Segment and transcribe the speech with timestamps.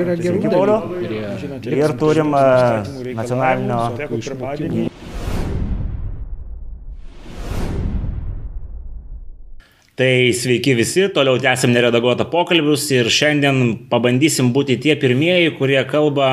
[0.00, 1.02] Yra gerų dalykų.
[1.40, 2.46] Žinote, Ir turim e,
[3.18, 3.80] nacionalinio
[10.00, 16.30] Tai sveiki visi, toliau tęsim neredaguotą pokalbius ir šiandien pabandysim būti tie pirmieji, kurie kalba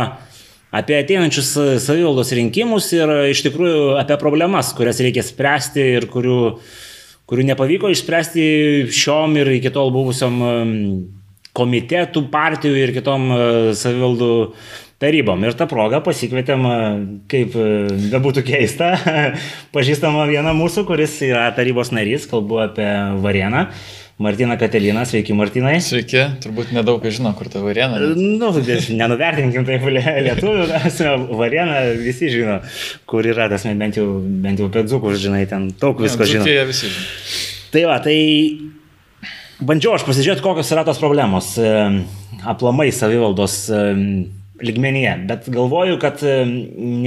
[0.71, 1.49] apie ateinančius
[1.83, 6.39] savivaldos rinkimus ir iš tikrųjų apie problemas, kurias reikia spręsti ir kurių,
[7.27, 8.47] kurių nepavyko išspręsti
[8.95, 10.39] šiom ir iki tol buvusiom
[11.57, 13.39] komitetų, partijų ir kitom e,
[13.77, 14.31] savivaldų
[15.01, 15.43] tarybom.
[15.45, 16.79] Ir tą progą pasikvietėm, e,
[17.31, 17.67] kaip e,
[18.13, 18.93] bebūtų keista,
[19.75, 22.89] pažįstamą vieną mūsų, kuris yra tarybos narys, kalbu apie
[23.23, 23.67] Varieną.
[24.17, 25.75] Martina Kateliną, sveiki Martinai.
[25.85, 27.99] Sveiki, turbūt nedaug kas žino, kur ta variena.
[28.17, 30.63] Nu, bet nenuvertinkim taip lie- lietuvių,
[31.37, 32.55] Varieną visi žino,
[33.05, 34.07] kur yra, tas bent jau,
[34.41, 36.41] bent jau pedzukus, žinai, ten daug visko žino.
[36.41, 37.05] Dzūkija visi žino.
[37.75, 38.17] Tai va, tai
[39.63, 41.71] bandžiau aš pasižiūrėti, kokios yra tos problemos e,
[42.47, 43.81] aplamai savivaldos e,
[44.61, 46.37] lygmenyje, bet galvoju, kad e,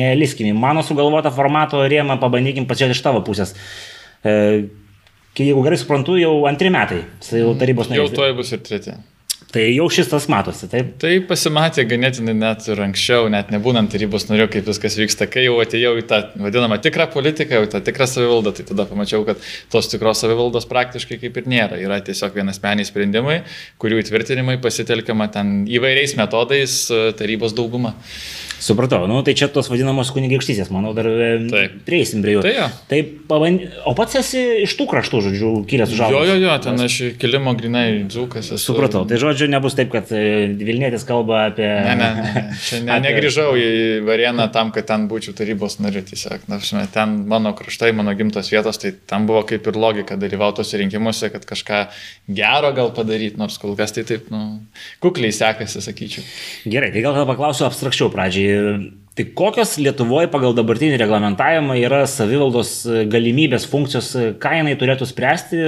[0.00, 3.54] neliskim į mano sugalvotą formato rėmą, pabandykim pažiūrėti iš tavo pusės.
[4.20, 8.16] Kai Jeigu gerai suprantu, jau antri metai savivaldos tarybos Jau narys.
[8.18, 8.96] tuoj bus ir treti.
[9.50, 10.92] Tai jau šis tas matosi, taip?
[11.02, 15.26] Tai pasimatė ganėtinai net ir anksčiau, net nebūnant tarybos nariu, kaip viskas vyksta.
[15.30, 19.24] Kai jau atėjau į tą vadinamą tikrą politiką, jau tą tikrą savivaldą, tai tada pamačiau,
[19.26, 21.80] kad tos tikros savivaldos praktiškai kaip ir nėra.
[21.82, 23.40] Yra tiesiog vienasmeniai sprendimai,
[23.82, 27.96] kurių įtvirtinimai pasitelkiama ten įvairiais metodais e, tarybos dauguma.
[28.60, 31.76] Supratau, nu, tai čia tos vadinamos kunigaikštysės, manau, dar e, Taip.
[31.86, 32.42] prieisim prie jų.
[32.44, 32.66] Tai jo.
[32.90, 32.98] Tai
[33.30, 33.70] pabandy...
[33.88, 36.28] O pats esi iš tų kraštų, žodžiu, kilęs užaugęs.
[36.28, 38.60] Jo, jo, jo, ten aš kilimo grinai dzūkas esu.
[38.66, 41.64] Supratau, tai žodžiu, nebus taip, kad e, Vilnietis kalba apie...
[41.64, 42.44] Ne, ne, ne.
[42.66, 43.70] Čia ne, Apie- negrįžau į
[44.04, 46.44] Varieną tam, kad ten būčiau tarybos nariu tiesiog.
[46.52, 50.60] Na, prasme, ten mano kraštai, mano gimtos vietos, tai tam buvo kaip ir logika dalyvauti
[50.60, 51.80] tose rinkimuose, kad kažką
[52.28, 54.60] gero gal padaryti, nors kol kas tai taip, nu,
[55.00, 56.28] kukliai sekasi, sakyčiau.
[56.68, 58.49] Gerai, tai gal tada paklausiu abstrakčiau pradžiai.
[59.20, 65.08] Tai kokios Lietuvoje pagal dabartinį reglamentavimą yra savivaldos e, galimybės, funkcijos, e, ką jinai turėtų
[65.10, 65.58] spręsti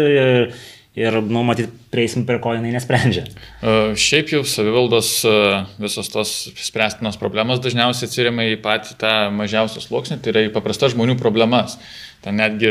[0.99, 3.25] ir, nu, matyt, prieisim prie ko jinai nesprendžia.
[3.25, 5.35] E, Šiaip jau savivaldos e,
[5.81, 10.93] visos tos spręstinos problemos dažniausiai atsiriama į patį tą mažiausią sluoksnį, tai yra į paprastas
[10.93, 11.79] žmonių problemas.
[12.23, 12.69] Ten netgi,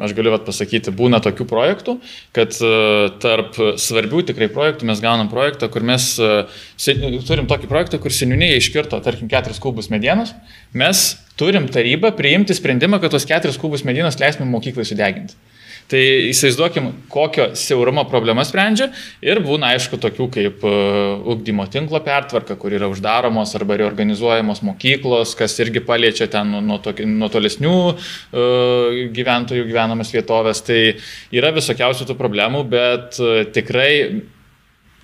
[0.00, 1.96] aš galiu vat pasakyti, būna tokių projektų,
[2.36, 2.70] kad e,
[3.20, 9.02] tarp svarbių tikrai projektų mes gaunam projektą, kur mes turim tokį projektą, kur seniūnėje iškirto,
[9.04, 10.32] tarkim, 4 kubus medienos,
[10.72, 11.02] mes
[11.36, 15.36] turim tarybą priimti sprendimą, kad tos 4 kubus medienos leisime mokyklai sudeginti.
[15.86, 16.02] Tai
[16.32, 18.88] įsivaizduokim, kokio siaurumo problemą sprendžia
[19.22, 20.72] ir būna aišku tokių kaip e,
[21.30, 27.06] ugdymo tinklo pertvarka, kur yra uždaromos arba reorganizuojamos mokyklos, kas irgi paliečia ten nuo, toki-
[27.06, 30.64] nuo tolesnių uh, gyventojų gyvenamas vietovės.
[30.66, 30.80] Tai
[31.34, 33.92] yra visokiausių tų problemų, bet uh, tikrai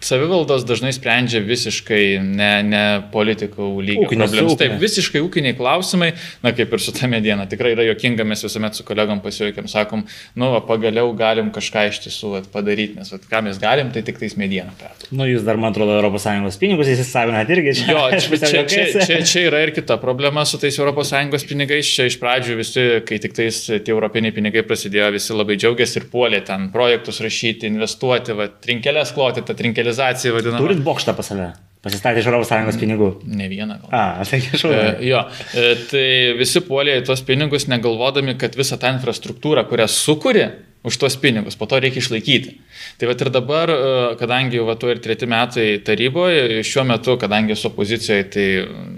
[0.06, 2.82] savivaldos dažnai sprendžia visiškai ne, ne
[3.12, 4.58] politikų lygio Ūkinės, problemas.
[4.60, 6.12] Taip, visiškai ūkiniai klausimai,
[6.44, 10.04] na kaip ir su ta mediena, tikrai yra jokinga, mes visuomet su kolegom pasijuokėm, sakom,
[10.38, 14.04] nu, va, pagaliau galim kažką iš tiesų vat, padaryti, nes vat, ką mes galim, tai
[14.06, 15.10] tik tais medieną perduoti.
[15.14, 17.88] Nu, jūs dar, man atrodo, ES pinigus įsisavinat irgi čia.
[17.92, 21.88] Jo, čia, čia, čia, čia, čia yra ir kita problema su tais ES pinigais.
[21.92, 26.08] Čia iš pradžių visi, kai tik tais tie europiniai pinigai prasidėjo, visi labai džiaugiasi ir
[26.12, 29.56] puolė ten projektus rašyti, investuoti, va, trinkelės kloti, tą
[29.92, 30.58] trinkelizaciją vadinamą.
[30.58, 31.52] Turit bokštą pas save.
[31.82, 33.08] Pasistatė iš ES pinigų.
[33.26, 33.90] Ne vieną gal.
[33.90, 34.72] A, tai kažkaip.
[34.72, 35.22] E, jo,
[35.54, 40.46] e, tai visi puolė į tos pinigus, negalvodami, kad visą tą infrastruktūrą, kurią sukūrė
[40.82, 42.56] už tos pinigus, po to reikia išlaikyti.
[42.98, 43.76] Tai va ir dabar, e,
[44.18, 48.46] kadangi va tu ir treti metai taryboje, šiuo metu, kadangi esu opozicijoje, tai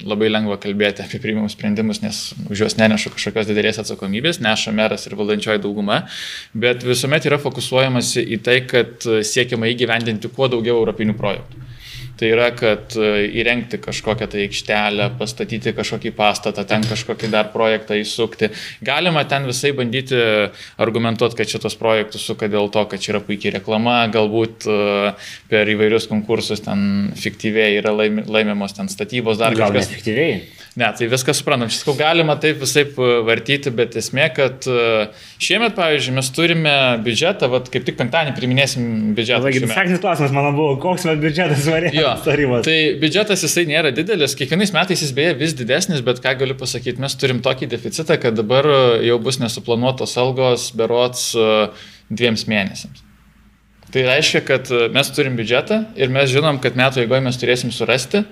[0.05, 5.05] labai lengva kalbėti apie priimamus sprendimus, nes už juos nenešu kažkokios didelės atsakomybės, neša meras
[5.05, 6.07] ir valdančioji dauguma,
[6.57, 11.64] bet visuomet yra fokusuojamasi į tai, kad siekiama įgyvendinti kuo daugiau europinių projektų.
[12.15, 13.09] Tai yra, kad e,
[13.41, 18.53] įrengti kažkokią tai aikštelę, pastatyti kažkokį pastatą, ten kažkokį dar projektą įsukti.
[18.87, 20.21] Galima ten visai bandyti
[20.79, 24.79] argumentuoti, kad šitos projektus suka dėl to, kad čia yra puikiai reklama, galbūt e,
[25.51, 29.91] per įvairius konkursus ten fiktyviai yra laimi- laimimos ten statybos, dar Gal kažkas.
[29.91, 30.39] neefektyviai.
[30.75, 31.69] Ne, tai viskas suprantam.
[31.71, 32.83] Šis sakau, galima taip visai
[33.27, 35.05] vartyti, bet esmė, kad e,
[35.39, 36.73] šiemet, pavyzdžiui, mes turime
[37.05, 39.53] biudžetą, vat, kaip tik penktadienį priminėsim biudžetą.
[39.71, 42.27] Sekantis klausimas mano buvo, koks man biudžetas variantas
[42.67, 46.99] tai biudžetas jisai nėra didelis, kiekvienais metais jis beje vis didesnis, bet ką galiu pasakyti,
[47.07, 51.51] mes turim tokį deficitą, kad dabar e, jau bus nesuplanuotos algos berots e,
[52.11, 53.07] dviems mėnesiams.
[53.95, 57.71] Tai reiškia, kad e, mes turim biudžetą ir mes žinom, kad metų eigoje mes turėsim
[57.71, 58.27] surasti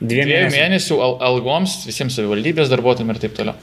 [0.00, 0.54] dviejų mėnesių.
[0.56, 3.56] mėnesių al algoms visiems savivaldybės darbuotojams ir taip toliau.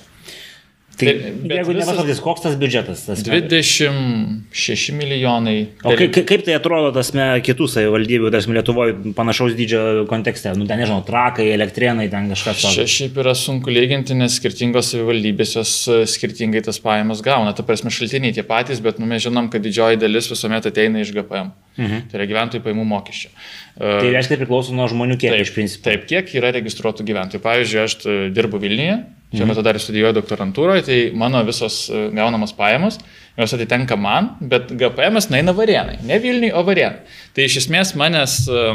[0.95, 1.89] Tai, tai jeigu visas...
[1.89, 3.01] nepasakytis, koks tas biudžetas?
[3.07, 5.55] Tas 26 milijonai.
[5.83, 10.53] O kaip, kaip tai atrodo tas me, kitų savivaldybių, tarsi Lietuvoje panašaus dydžio kontekste?
[10.55, 12.63] Nu, ten nežinau, trakai, elektrienai, ten kažkas.
[12.77, 17.51] Čia šiaip yra sunku lyginti, nes skirtingos savivaldybės jos e, skirtingai tas pajamas gauna.
[17.57, 21.11] Ta prasme, šaltiniai tie patys, bet nu, mes žinom, kad didžioji dalis visuomet ateina iš
[21.17, 21.51] GPM.
[21.75, 22.07] Mhm.
[22.07, 23.33] Tai yra gyventojų pajamų mokesčio.
[23.75, 25.83] Tai reiškia, tai priklauso nuo žmonių kiek taip, iš principo.
[25.89, 27.43] Taip, kiek yra registruotų gyventojų.
[27.43, 27.97] Pavyzdžiui, aš
[28.31, 29.01] dirbu Vilniuje,
[29.33, 29.51] Šiuo mhm.
[29.51, 32.99] metu dar studijuoju doktorantūroje, tai mano visos e, gaunamos pajamos,
[33.35, 35.97] jos atitenka man, bet GPM naina varienai.
[36.05, 37.01] Ne Vilniui, o varienai.
[37.35, 38.67] Tai iš esmės manęs e,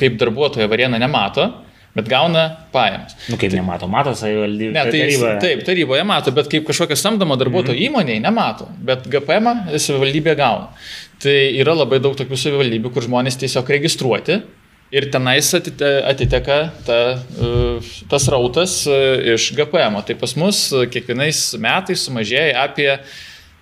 [0.00, 1.46] kaip darbuotojo variena nemato,
[1.94, 3.14] bet gauna pajamas.
[3.28, 4.72] Nu kaip tai, nemato, mato savivaldybė.
[4.74, 5.36] Ne, tai taryboje.
[5.44, 7.86] Taip, taryboje mato, bet kaip kažkokią samdomą darbuotojo mhm.
[7.90, 10.72] įmonėje nemato, bet GPM savivaldybė gauna.
[11.22, 14.40] Tai yra labai daug tokių savivaldybių, kur žmonės tiesiog registruoti
[14.92, 17.52] Ir tenais atiteka ta, e,
[18.10, 19.98] tas rautas e, iš GPM.
[19.98, 22.90] O tai pas mus e, kiekvienais metais sumažėja apie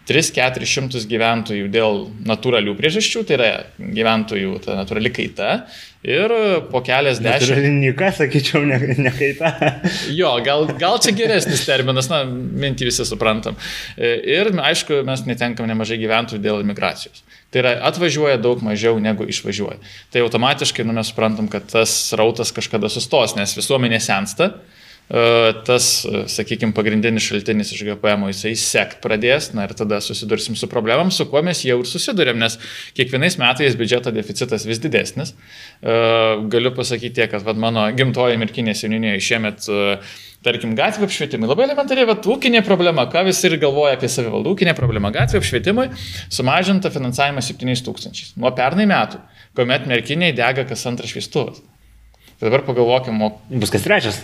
[0.09, 5.55] 3-400 gyventojų dėl natūralių priežasčių, tai yra gyventojų ta natūrali kaita.
[6.03, 6.33] Ir
[6.73, 7.53] po kelias dešimt.
[7.53, 9.53] Natūralinį, sakyčiau, ne, ne kaita.
[10.21, 13.55] jo, gal, gal čia geresnis terminas, na, mintį visi suprantam.
[13.97, 17.23] Ir aišku, mes netenkam nemažai gyventojų dėl imigracijos.
[17.55, 19.79] Tai yra atvažiuoja daug mažiau negu išvažiuoja.
[20.11, 24.72] Tai automatiškai nu, mes suprantam, kad tas rautas kažkada sustos, nes visuomenė sensta, e,
[25.67, 30.69] tas, e, sakykime, pagrindinis šaltinis iš GPM jisai sekt pradės, na ir tada susidursim su
[30.73, 32.57] problemam, su kuo mes jau ir susidurėm, nes
[32.97, 35.35] kiekvienais metais biudžeto deficitas vis didesnis.
[35.83, 35.97] E,
[36.53, 39.69] galiu pasakyti tiek, kad vad, mano gimtoji mirkinė seninėje šiemet
[40.43, 41.51] tarkim, gatvių apšvietimui.
[41.51, 45.91] Labai elementariai, bet ūkinė problema, ką visi ir galvoja apie savivaldą, ūkinė problema gatvių apšvietimui
[46.33, 48.35] sumažinta finansavimas 7 tūkstančiais.
[48.43, 49.23] Nuo pernai metų,
[49.59, 51.63] kuomet merkiniai dega kas antras šviestuvas.
[52.43, 53.29] Tai dabar pagalvokim, o...
[53.55, 54.17] Bus kas trečias.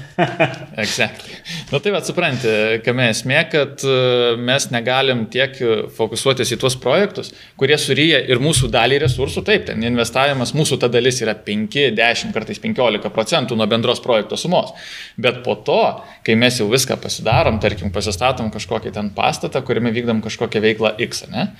[0.84, 1.34] exactly.
[1.68, 3.96] Na nu, tai vad supranti, kame esmė, kad e,
[4.40, 5.52] mes negalim tiek
[5.98, 7.28] fokusuotis į tuos projektus,
[7.60, 9.42] kurie suryja ir mūsų dalį resursų.
[9.44, 14.40] Taip, ten investavimas, mūsų ta dalis yra 5, 10, kartais 15 procentų nuo bendros projekto
[14.40, 14.72] sumos.
[15.20, 15.82] Bet po to,
[16.24, 21.26] kai mes jau viską pasidarom, tarkim, pasistatom kažkokį ten pastatą, kuriame vykdom kažkokią veiklą X,
[21.28, 21.50] ne?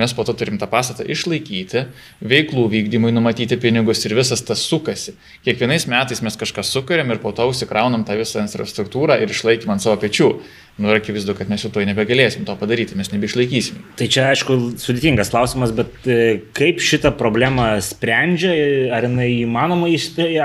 [0.00, 1.84] Mes po to turim tą pastatą išlaikyti,
[2.24, 5.16] veiklų vykdymui numatyti pinigus ir visas tas sukasi.
[5.44, 9.84] Kiekvienais metais mes kažką sukuriam ir po to užsikraunam tą visą infrastruktūrą ir išlaikymą ant
[9.84, 10.32] savo pečių.
[10.80, 13.82] Nu, ir akivaizdu, kad mes jau to nebegalėsim to padaryti, mes nebeišlaikysim.
[14.00, 18.54] Tai čia, aišku, sudėtingas klausimas, bet e, kaip šitą problemą sprendžia,
[18.96, 19.90] ar, įmanoma,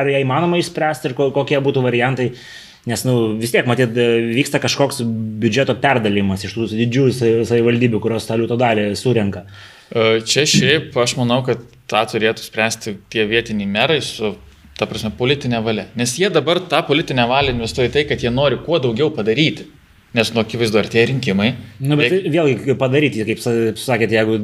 [0.02, 2.34] ar ją įmanoma išspręsti ir kokie būtų variantai?
[2.88, 3.96] Nes nu, vis tiek, matyt,
[4.32, 5.02] vyksta kažkoks
[5.42, 9.44] biudžeto perdalimas iš tų didžiųjų savivaldybių, kurios tą liūto dalį surenka.
[9.92, 14.34] E, čia šiaip aš manau, kad tą turėtų spręsti tie vietiniai merai su,
[14.80, 15.88] ta prasme, politinė valia.
[16.00, 19.68] Nes jie dabar tą politinę valią investuoja į tai, kad jie nori kuo daugiau padaryti.
[20.18, 21.52] Nes nuo akivaizdu artėja rinkimai.
[21.78, 22.28] Na, nu, bet Reik...
[22.34, 23.42] vėlgi padaryti, kaip
[23.78, 24.38] sakėte, jeigu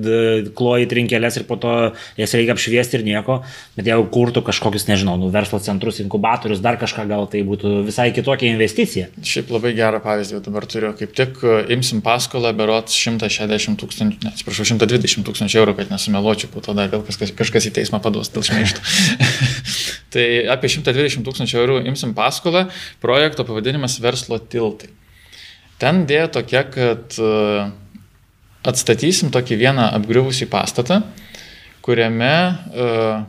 [0.53, 1.71] kloji trinkelės ir po to
[2.19, 3.39] jas reikia apšviesti ir nieko,
[3.77, 8.11] bet jeigu kurtų kažkokius, nežinau, nu, verslo centrus, inkubatorius, dar kažką, gal tai būtų visai
[8.13, 9.09] kitokia investicija.
[9.25, 10.93] Šiaip labai gerą pavyzdį dabar turiu.
[10.99, 16.53] Kaip tik e, imsim paskolą, berot 160 tūkstančių, ne, atsiprašau, 120 tūkstančių eurų, kad nesumeluočiau,
[16.53, 18.83] po to dar vėl kažkas, kažkas į teismą paduos dėl šmeišto.
[20.13, 22.67] tai apie 120 tūkstančių eurų imsim paskolą,
[23.03, 24.93] projekto pavadinimas verslo tiltai.
[25.83, 27.31] Ten dėja tokia, kad e,
[28.63, 31.01] atstatysim tokį vieną apgriuvusį pastatą,
[31.83, 32.35] kuriame
[32.80, 33.25] uh,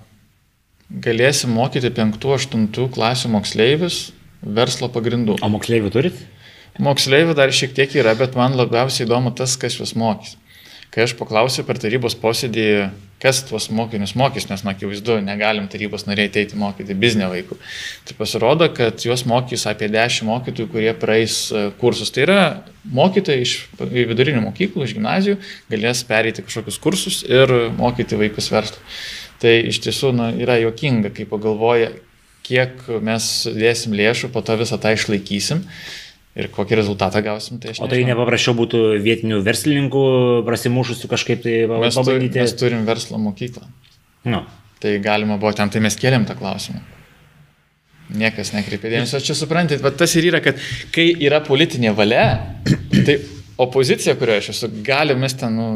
[1.02, 3.96] galėsim mokyti 5-8 klasių moksleivius
[4.44, 5.40] verslo pagrindų.
[5.42, 6.20] O moksleivių turit?
[6.78, 10.36] Moksleivių dar šiek tiek yra, bet man labiausiai įdomu tas, kas juos mokys.
[10.94, 12.68] Kai aš paklausiau per tarybos posėdį,
[13.24, 17.56] kas tuos mokinius mokys, nes, na, akivaizdu, negalim tarybos nariai ateiti mokyti biznio vaikų.
[18.04, 22.12] Tai pasirodo, kad juos mokys apie 10 mokytojų, kurie praeis e, kursus.
[22.12, 22.38] Tai yra
[22.84, 25.38] mokytojai iš vidurinių mokyklų, iš gimnazijų,
[25.72, 28.84] galės pereiti kažkokius kursus ir mokyti vaikus verslą.
[29.40, 31.94] Tai iš tiesų na, yra jokinga, kai pagalvoja,
[32.44, 33.26] kiek mes
[33.56, 35.64] dėsim lėšų, po to visą tą išlaikysim
[36.34, 37.60] ir kokį rezultatą gausim.
[37.62, 40.04] Tai o tai nepaprasčiau būtų vietinių verslininkų
[40.48, 42.34] prasimušusių kažkaip tai mes pabandyti.
[42.34, 43.68] Tu, mes turim verslo mokyklą.
[44.30, 44.42] Nu.
[44.82, 46.82] Tai galima buvo ten, tai mes kėlėm tą klausimą.
[48.14, 49.22] Niekas nekreipė dėmesio.
[49.24, 50.58] Čia suprantate, bet tas ir yra, kad
[50.92, 52.26] kai yra politinė valia,
[53.06, 53.16] tai
[53.64, 55.68] opozicija, kurioje aš esu, galim mes ten, nu,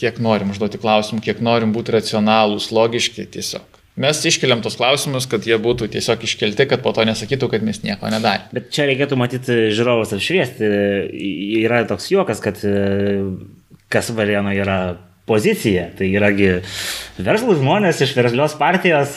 [0.00, 3.75] kiek norim užduoti klausimų, kiek norim būti racionalūs, logiški tiesiog.
[3.96, 7.80] Mes iškeliam tos klausimus, kad jie būtų tiesiog iškelti, kad po to nesakytų, kad mes
[7.80, 8.52] nieko nedarėme.
[8.52, 10.68] Bet čia reikėtų matyti žiūrovus apšviesti.
[11.62, 12.60] Yra toks juokas, kad
[13.92, 14.78] kas Varėno yra
[15.26, 15.88] pozicija.
[15.98, 16.48] Tai yragi
[17.18, 19.16] verslų žmonės iš verslios partijos.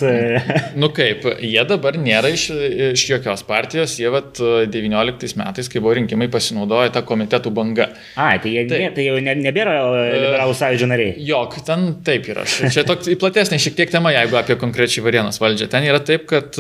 [0.80, 2.48] Nu kaip, jie dabar nėra iš,
[2.94, 7.90] iš jokios partijos, jie vat 19 metais, kai buvo rinkimai, pasinaudojo tą komitetų bangą.
[8.16, 8.96] A, tai jie taip.
[8.98, 9.76] tai jau ne, nebėra
[10.10, 11.16] liberalų sąjūdžio nariai.
[11.30, 12.46] Jok, ten taip yra.
[12.48, 15.70] Čia toks platesnė šiek tiek tema, jeigu apie konkrečiai Varienos valdžią.
[15.74, 16.58] Ten yra taip, kad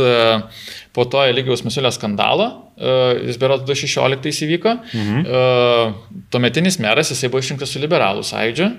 [0.95, 2.49] po to Eligiaus Masiulio skandalo,
[3.25, 6.25] jis berotų 2016 įvyko, mhm.
[6.33, 8.73] tuometinis meras, jisai buvo išrinktas su liberalų sąjūdžiu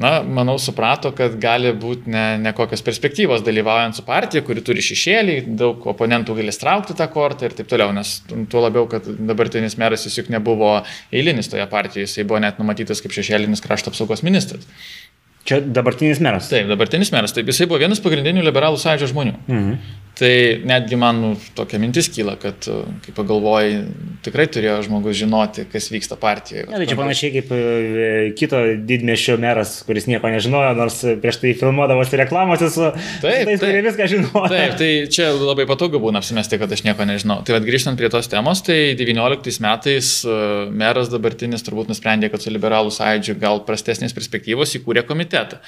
[0.00, 4.84] na, manau, suprato, kad gali būti ne, ne kokios perspektyvos dalyvaujant su partija, kuri turi
[4.84, 8.18] šešėlį, daug oponentų galės traukti tą kortą ir taip toliau, nes
[8.52, 10.78] tuo labiau, kad dabartinis meras jis juk nebuvo
[11.12, 14.68] eilinis toje partijoje, jisai buvo net numatytas kaip šešėlinis krašto apsaugos ministras.
[15.42, 16.46] Čia dabartinis meras.
[16.52, 17.34] Taip, dabartinis meras.
[17.34, 19.34] Taip, jisai buvo vienas pagrindinių liberalų sąjūdžio žmonių.
[19.48, 19.72] Mhm.
[20.22, 20.34] Tai
[20.68, 23.80] netgi man nu, tokia mintis kyla, kad, e, kai pagalvojai,
[24.22, 26.68] tikrai turėjo žmogus žinoti, kas vyksta partijoje.
[26.68, 27.62] Ja, tai čia panašiai kaip e,
[28.38, 32.92] kito didmešio meras, kuris nieko nežinojo, nors prieš tai filmuodavosi reklamose su
[33.24, 34.44] taip, tais, kurie viską žinojo.
[34.52, 37.40] Taip, tai čia labai patogu būna apsimesti, kad aš nieko nežinau.
[37.42, 40.38] Tai vad grįžtant prie tos temos, tai 19 metais e,
[40.70, 45.58] meras dabartinis turbūt nusprendė, kad su liberalų sąjūdžiu gal prastesnės perspektyvos įkūrė komitetą.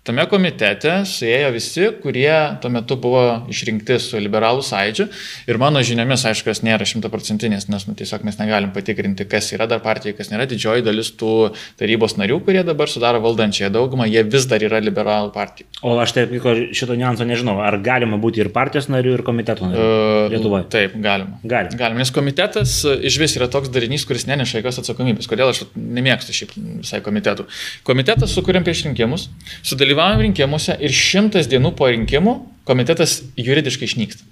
[0.00, 3.20] Tame komitete suėjo visi, kurie tuo metu buvo
[3.52, 5.04] išrinkti su liberalų sąjūdžiu.
[5.52, 9.66] Ir mano žiniomis, aišku, jos nėra šimtaprocentinės, nes nu, tiesiog mes negalim patikrinti, kas yra
[9.68, 10.46] dar partija, kas nėra.
[10.48, 15.34] Didžioji dalis tų tarybos narių, kurie dabar sudaro valdančiąją daugumą, jie vis dar yra liberalų
[15.34, 15.68] partija.
[15.84, 16.32] O aš taip,
[16.72, 20.64] šito niuanso nežinau, ar galima būti ir partijos narių, ir komiteto narių uh, Lietuvoje?
[20.72, 21.42] Taip, galima.
[21.44, 21.76] Galima.
[21.76, 25.28] Galima, nes komitetas e, iš vis yra toks darinys, kuris neneša jokios atsakomybės.
[25.28, 27.44] Kodėl aš nemėgstu šiaip visai komitetų?
[27.84, 29.28] Komitetas sukūrėm prieš rinkimus,
[29.60, 32.36] sudalyvavome dalyvaujam rinkimuose ir šimtas dienų po rinkimų
[32.68, 34.26] komitetas juridiškai išnyksta.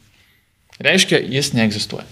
[0.84, 2.06] Reiškia, jis neegzistuoja.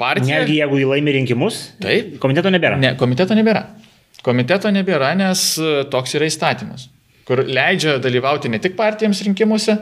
[0.00, 0.40] Partija.
[0.40, 2.14] Netgi jeigu jį laimi rinkimus, taip.
[2.22, 2.78] Komiteto nebėra.
[2.80, 3.66] Ne, komiteto nebėra.
[4.24, 6.86] Komiteto nebėra, nes e, toks yra įstatymas,
[7.28, 9.76] kur leidžia dalyvauti ne tik partijams rinkimuose,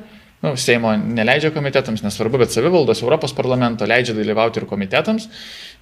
[0.45, 5.27] nu, Seimo neleidžia komitetams, nesvarbu, bet savivaldos Europos parlamento leidžia dalyvauti ir komitetams.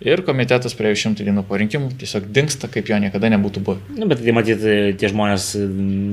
[0.05, 3.81] Ir komitetas prie šimtų dienų po rinkimų tiesiog dinksta, kaip jo niekada nebūtų buvę.
[3.95, 5.51] Na, nu, bet tai matyti, tie žmonės,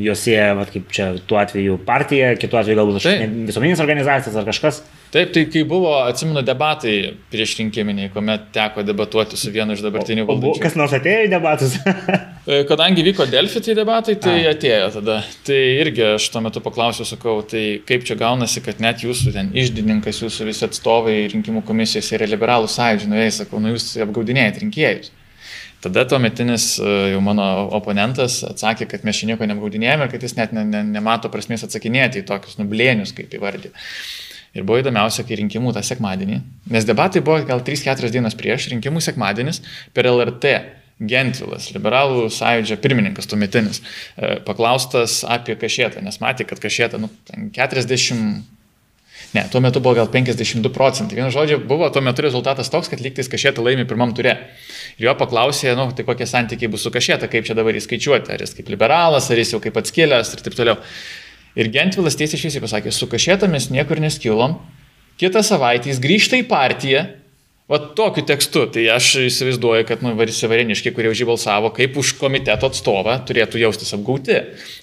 [0.06, 3.10] juos sieja, kaip čia tuo atveju partija, kitu atveju galbūt
[3.50, 4.84] visuomeninės organizacijos ar kažkas.
[5.14, 6.96] Taip, tai kai buvo, atsimenu, debatai
[7.32, 10.56] prieš rinkiminiai, kuomet teko debatuoti su vienu iš dabartinių valdžių.
[10.64, 11.76] Kas nors atėjo į debatus?
[12.46, 14.52] E, kadangi vyko Delfi tai debatai, tai A.
[14.52, 15.22] atėjo tada.
[15.48, 19.52] Tai irgi aš tuo metu paklausiau, sakau, tai kaip čia gaunasi, kad net jūsų ten
[19.56, 24.66] išdininkas, jūsų visi atstovai rinkimų komisijos yra liberalų sąjūdžių, nu, jie sakau, nu jūs apgaudinėjate
[24.66, 25.14] rinkėjus.
[25.88, 27.48] Tada tuometinis e, jau mano
[27.80, 31.64] oponentas atsakė, kad mes čia nieko neapgaudinėjame ir kad jis net ne, ne, nemato prasmės
[31.64, 33.72] atsakinėti į tokius nublėnius, kaip įvardė.
[34.54, 36.44] Ir buvo įdomiausia, kai rinkimų tą sekmadienį,
[36.76, 39.64] nes debatai buvo gal 3-4 dienas prieš rinkimų sekmadienis
[39.96, 40.58] per LRT.
[41.10, 43.82] Gentvilas, liberalų sąjūdžio pirmininkas tuometinis,
[44.16, 47.10] e, paklaustas apie kašėtą, nes matė, kad kašėta nu,
[47.56, 48.44] 40,
[49.34, 51.18] ne, tuo metu buvo gal 52 procentai.
[51.20, 54.38] Vienu žodžiu, buvo tuo metu rezultatas toks, kad lygtais kašėta laimi pirmam turė.
[55.00, 58.46] Ir jo paklausė, nu, tai kokie santykiai bus su kašėta, kaip čia dabar įskaičiuoti, ar
[58.46, 60.78] jis kaip liberalas, ar jis jau kaip atskėlęs ir taip toliau.
[61.60, 64.56] Ir Gentvilas tiesiai šviesiai pasakė, su kašėtomis niekur neskilom,
[65.22, 67.04] kitą savaitę jis grįžta į partiją,
[67.72, 72.16] va tokiu tekstu, tai aš įsivaizduoju, kad nu, variniški, kurie už jį balsavo, kaip už
[72.20, 74.36] komiteto atstovą, turėtų jaustis apgauti.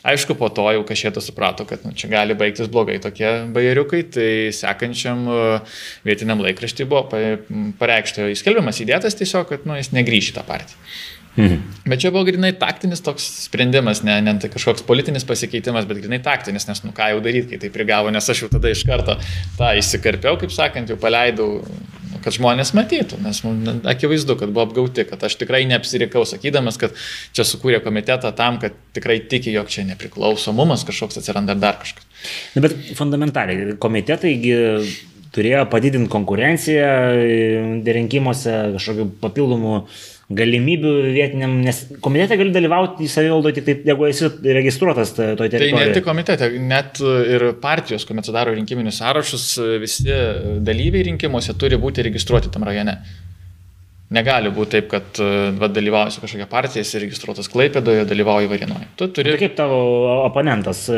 [0.06, 4.32] Aišku, po to jau kašėtas suprato, kad nu, čia gali baigtis blogai tokie bajeriukai, tai
[4.56, 7.06] sekančiam uh, vietiniam laikraštį buvo
[7.80, 10.80] pareikšta įskelbimas įdėtas tiesiog, kad nu, jis negrįš į tą partiją.
[11.37, 11.60] Mhm.
[11.87, 16.18] Bet čia buvo grinai taktinis toks sprendimas, ne, ne tai kažkoks politinis pasikeitimas, bet grinai
[16.25, 19.14] taktinis, nes nu ką jau daryti, kai tai prigavo, nes aš jau tada iš karto
[19.58, 21.60] tą įsikarpiau, kaip sakant, jau paleidau
[22.24, 23.42] kad žmonės matytų, nes
[23.88, 26.96] akivaizdu, kad buvo apgauti, kad aš tikrai neapsirikau sakydamas, kad
[27.36, 32.06] čia sukūrė komitetą tam, kad tikrai tiki, jog čia nepriklausomumas kažkoks atsiranda ar dar kažkas.
[32.56, 34.34] Na, bet fundamentaliai, komitetai
[35.34, 36.90] turėjo padidinti konkurenciją
[37.86, 39.76] rinkimuose, kažkokių papildomų
[40.30, 45.75] galimybių vietiniam, nes komitete gali dalyvauti į savivaldą tik taip, jeigu esi registruotas toje teritorijoje.
[45.75, 49.49] Tai ne tik komitete, net ir partijos, kuomet sudaro rinkiminius sąrašus,
[49.82, 50.06] visi
[50.66, 53.00] dalyviai rinkimuose turi būti registruoti tam rajone.
[54.10, 58.88] Negali būti taip, kad e, va, dalyvauji su kažkokia partija, esi registruotas Klaipėdoje, dalyvauji Varinoje.
[58.98, 59.30] Tu turi...
[59.36, 59.76] Tai kaip tavo
[60.24, 60.96] oponentas, e,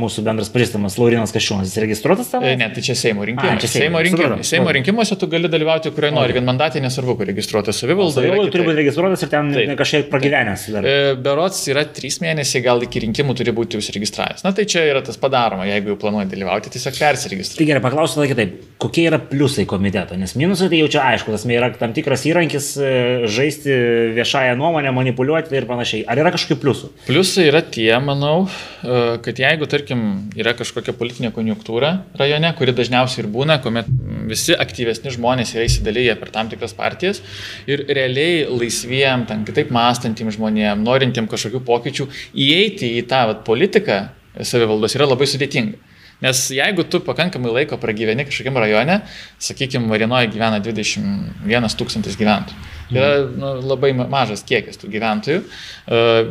[0.00, 2.48] mūsų bendras pažįstamas Laurinas Kašiūnas, jis registruotas tavo?
[2.48, 3.58] E, ne, tai čia Seimo rinkimai.
[3.60, 4.46] Čia Seimo, Seimo, rinkimai.
[4.48, 8.16] Seimo rinkimuose tu gali dalyvauti kurioje nori, vienmandatė nesvarbu, kur registruotas savivalda.
[8.16, 9.74] Savivalda turi būti registruotas ir ten taip.
[9.82, 10.64] kažkiek pragyvenęs.
[10.72, 10.88] Dar.
[11.28, 14.46] Berots yra trys mėnesiai, gal iki rinkimų turi būti užsiregistravęs.
[14.48, 17.60] Na tai čia yra tas padaroma, jeigu jau planuoji dalyvauti, tiesiog persiregistruoti.
[17.60, 21.34] Tai gerai, paklausiu tada kitaip, kokie yra pliusai komiteto, nes minusai tai jau čia aišku,
[21.34, 23.72] tas yra tam tikras geras įrankis e, žaisti
[24.14, 26.04] viešąją nuomonę, manipuliuoti ir panašiai.
[26.06, 26.90] Ar yra kažkokių pliusų?
[27.06, 28.48] Pliusai yra tie, manau,
[28.82, 33.88] e, kad jeigu, tarkim, yra kažkokia politinė konjunktūra rajone, kuri dažniausiai ir būna, kuomet
[34.30, 37.22] visi aktyvesni žmonės yra įsidalyję per tam tikras partijas
[37.66, 44.04] ir realiai laisviem, ten kitaip mąstantiem žmonėm, norintiem kažkokių pokyčių, įeiti į tą vat, politiką
[44.42, 45.91] savivaldos yra labai sudėtinga.
[46.22, 49.00] Nes jeigu tu pakankamai laiko pragyveni kažkokiam rajone,
[49.42, 52.70] sakykime, Varinoje gyvena 21 tūkstantis gyventojų.
[52.92, 55.42] Tai yra nu, labai mažas kiekis tų gyventojų,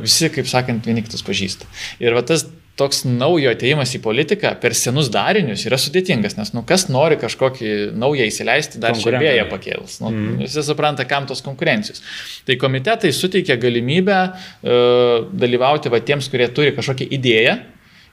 [0.03, 1.67] visi, kaip sakant, vieni kitus pažįsta.
[2.03, 2.45] Ir va tas
[2.79, 7.91] toks naujo ateimas į politiką per senus darinius yra sudėtingas, nes nu, kas nori kažkokį
[7.99, 9.99] naują įsileisti, dar vėją pakėlus.
[10.01, 10.39] Nu, mm.
[10.45, 12.01] Visi supranta, kam tos konkurencijos.
[12.47, 17.57] Tai komitetai suteikia galimybę uh, dalyvauti va tiems, kurie turi kažkokią idėją,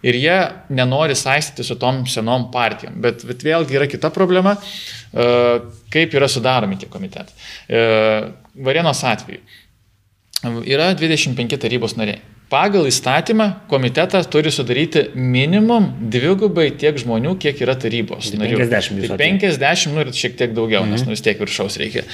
[0.02, 0.37] ir jie
[0.75, 2.99] nenori saistyti su tom senom partijom.
[3.02, 4.55] Bet, bet vėlgi yra kita problema,
[5.12, 5.28] e,
[5.93, 7.49] kaip yra sudaromi tie komitetai.
[7.69, 7.83] E,
[8.64, 9.43] Varienos atveju
[10.71, 12.21] yra 25 tarybos nariai.
[12.49, 18.62] Pagal įstatymą komitetas turi sudaryti minimum dvigubai tiek žmonių, kiek yra tarybos narių.
[18.62, 20.95] 50, tai 50, nu ir šiek tiek daugiau, mhm.
[20.95, 22.07] nes nu, vis tiek viršaus reikia.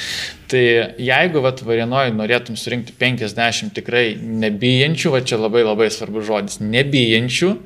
[0.50, 0.64] Tai
[0.98, 7.56] jeigu vat Varienoje norėtum surinkti 50 tikrai nebijančių, va čia labai labai svarbus žodis, nebijančių,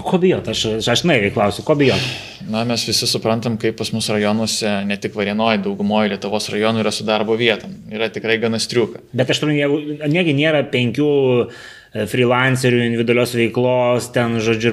[0.00, 0.46] O ko bijot?
[0.48, 2.00] Aš, aš naiviai klausiu, ko bijot?
[2.48, 6.92] Na, mes visi suprantam, kaip pas mus rajonuose, ne tik Varienoje, daugumoje Lietuvos rajonų yra
[6.96, 7.74] su darbo vietom.
[7.92, 9.02] Yra tikrai gana striuka.
[9.12, 9.68] Bet aš turiu,
[10.08, 11.10] negi nėra penkių
[11.52, 14.72] E, freelancerių, individualios veiklos, ten, žodžiu,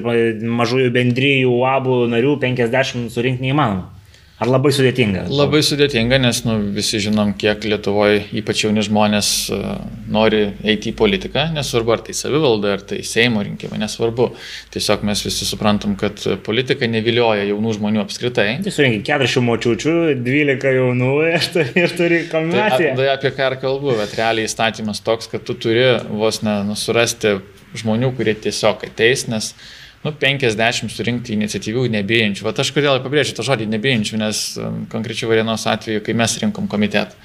[0.60, 3.99] mažųjų bendryjų, UABų narių 50 surinkti neįmanoma.
[4.40, 5.26] Ar labai sudėtinga?
[5.36, 9.66] Labai sudėtinga, nes nu, visi žinom, kiek Lietuvoje ypač jauni žmonės uh,
[10.08, 14.30] nori eiti į politiką, nesvarbu ar tai savivalda, ar tai Seimo rinkimai, nesvarbu.
[14.72, 18.48] Tiesiog mes visi suprantam, kad politika nevilioja jaunų žmonių apskritai.
[18.64, 22.94] Tai surinkai 400 močiučių, 12 jaunų ir turi, ir turi kombinaciją.
[22.94, 26.62] Tai, tai apie ką ir kalbu, bet realiai įstatymas toks, kad tu turi vos ne
[26.70, 27.42] nusurasti
[27.84, 29.68] žmonių, kurie tiesiog ateis, nes uh,
[30.06, 32.46] nu, 50 surinkti iniciatyvių nebijančių.
[32.48, 36.72] Vat aš kodėl pabrėžiu tą žodį nebijančių, nes um, konkrečiai Varienos atveju, kai mes rinkom
[36.72, 37.18] komitetą.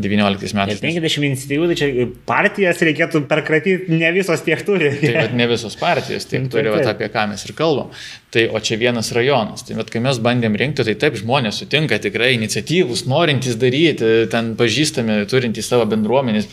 [0.00, 0.78] 19 metais.
[0.78, 4.90] Ir 50 iniciatyvų, tai čia partijas reikėtų perkratyti, ne visos tiek turi.
[5.02, 7.90] Tai bet ne visos partijos tiek nu, turi, vat, apie ką mes ir kalbam.
[8.32, 9.66] Tai o čia vienas rajonas.
[9.66, 14.54] Tai bet kai mes bandėm rinkti, tai taip žmonės sutinka tikrai iniciatyvus, norintys daryti, ten
[14.60, 16.50] pažįstami, turintys savo bendruomenės,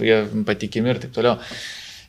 [0.48, 1.38] patikimi ir taip toliau.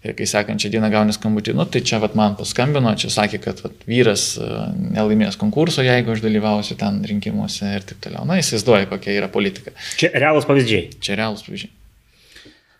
[0.07, 3.63] Ir kai sekančią dieną gauni skambutį, nu tai čia vat, man paskambino, čia sakė, kad
[3.65, 4.51] vat, vyras e,
[4.95, 8.23] nelaimės konkurso, jeigu aš dalyvausiu ten rinkimuose ir taip toliau.
[8.29, 9.75] Na, įsivaizduoja, kokia yra politika.
[9.99, 11.01] Čia realūs pavyzdžiai.
[11.03, 11.75] Čia realūs pavyzdžiai.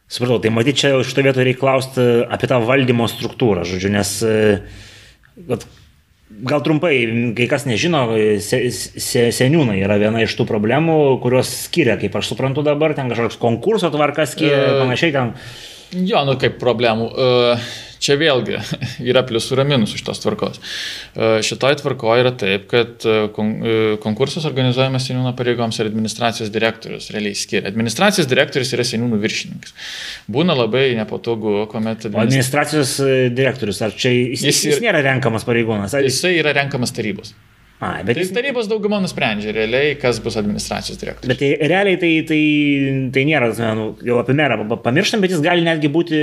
[0.09, 4.15] Supratau, tai matyt, čia šito vietoje reikia klausti apie tą valdymo struktūrą, žodžiu, nes
[5.51, 5.67] vat,
[6.29, 6.93] gal trumpai,
[7.37, 8.05] kai kas nežino,
[8.45, 13.11] se, se, seniūnai yra viena iš tų problemų, kurios skiria, kaip aš suprantu dabar, ten
[13.13, 14.79] kažkoks konkurso tvarkas skiria, e...
[14.83, 15.35] panašiai ten.
[15.93, 17.07] Jo, nu kaip problemų.
[17.09, 17.55] E,
[18.03, 18.59] čia vėlgi
[19.11, 20.61] yra pliusų ir minusų šitos tvarkos.
[20.61, 23.17] E, šitoj tvarkoje yra taip, kad e,
[24.03, 27.73] konkursas organizuojamas seniūno pareigoms ir administracijos direktorius realiai skiria.
[27.73, 29.75] Administracijos direktorius yra seniūnų viršininkas.
[30.29, 32.09] Būna labai nepatogu, kuomet...
[32.11, 35.97] Administracijos, administracijos direktorius, ar čia jis, jis, jis nėra renkamas pareigūnas?
[35.97, 36.05] Ar...
[36.05, 37.33] Jisai yra renkamas tarybos.
[37.79, 41.31] A, bet tai tarybos dauguma nusprendžia realiai, kas bus administracijos direktorius.
[41.31, 42.41] Bet tai realiai tai, tai,
[43.15, 46.19] tai nėra, nu, jau apie merą pamirštam, bet jis gali netgi būti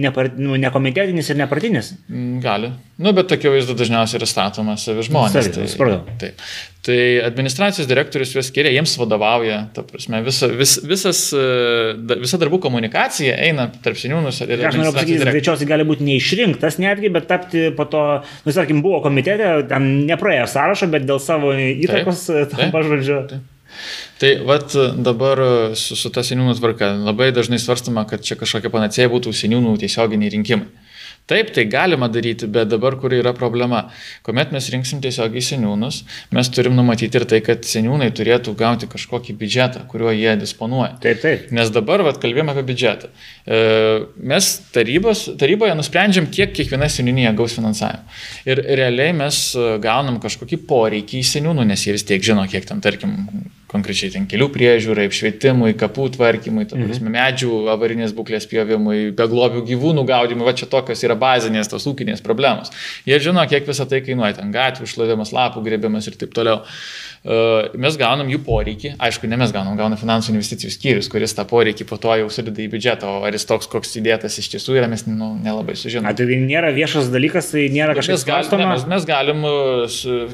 [0.00, 1.92] nepart, nu, nekomitetinis ir nepartinis.
[2.08, 2.72] Mm, gali.
[2.94, 5.48] Nu, bet tokia vaizda dažniausiai yra statomas savi žmonės.
[5.48, 5.96] Savi, tai.
[6.20, 6.42] Taip.
[6.84, 12.60] Tai administracijos direktorius juos skiria, jiems vadovauja, ta prasme, visa, vis, visas, e, visa darbų
[12.62, 14.68] komunikacija eina tarp seniūnus ir administracijos.
[14.68, 18.04] Aš noriu pasakyti, greičiausiai gali būti neišrinktas netgi, bet tapti po to,
[18.44, 23.18] nu, tarkim, buvo komitete, ten nepraėjo sąrašo, bet dėl savo įtakos tampa žodžiu.
[23.32, 23.50] Taip.
[24.22, 25.40] Tai vat dabar
[25.74, 30.30] su, su ta seniūnų tvarka labai dažnai svarstama, kad čia kažkokia panacėja būtų seniūnų tiesioginiai
[30.36, 30.83] rinkimai.
[31.24, 33.86] Taip, tai galima daryti, bet dabar kur yra problema?
[34.26, 36.02] Komet mes rinksim tiesiog į seniūnus,
[36.36, 40.98] mes turim numatyti ir tai, kad seniūnai turėtų gauti kažkokį biudžetą, kuriuo jie disponuoja.
[41.00, 41.46] Taip, taip.
[41.56, 43.08] Nes dabar, vad, kalbėjome apie biudžetą.
[43.44, 43.56] E,
[44.16, 48.06] mes tarybos, taryboje nusprendžiam, kiek kiekviena seniūnija gaus finansavimą.
[48.48, 49.40] Ir realiai mes
[49.84, 53.18] gaunam kažkokį poreikį į seniūnų, nes jie vis tiek žino, kiek tam, tarkim,
[53.74, 57.10] konkrečiai ten kelių priežiūrai, apšvietimui, kapų tvarkymui, mhm.
[57.16, 62.72] medžių avarinės būklės pjovimui, beglobių gyvūnų gaudimui, va čia tokios yra bazinės tos ūkinės problemos.
[63.08, 66.62] Jie žino, kiek visą tai kainuoja, ten gatvių šlavimas, lapų grėbimas ir taip toliau.
[67.24, 71.86] Mes gaunam jų poreikį, aišku, ne mes gaunam, gauna finansų investicijų skyrius, kuris tą poreikį
[71.88, 74.88] po to jau sudeda į biudžetą, o ar jis toks, koks įdėtas iš tiesų yra,
[74.92, 76.12] mes nu, nelabai sužinome.
[76.18, 78.66] Tai nėra viešas dalykas, tai nėra kažkas svarstoma.
[78.74, 79.40] Mes, mes galim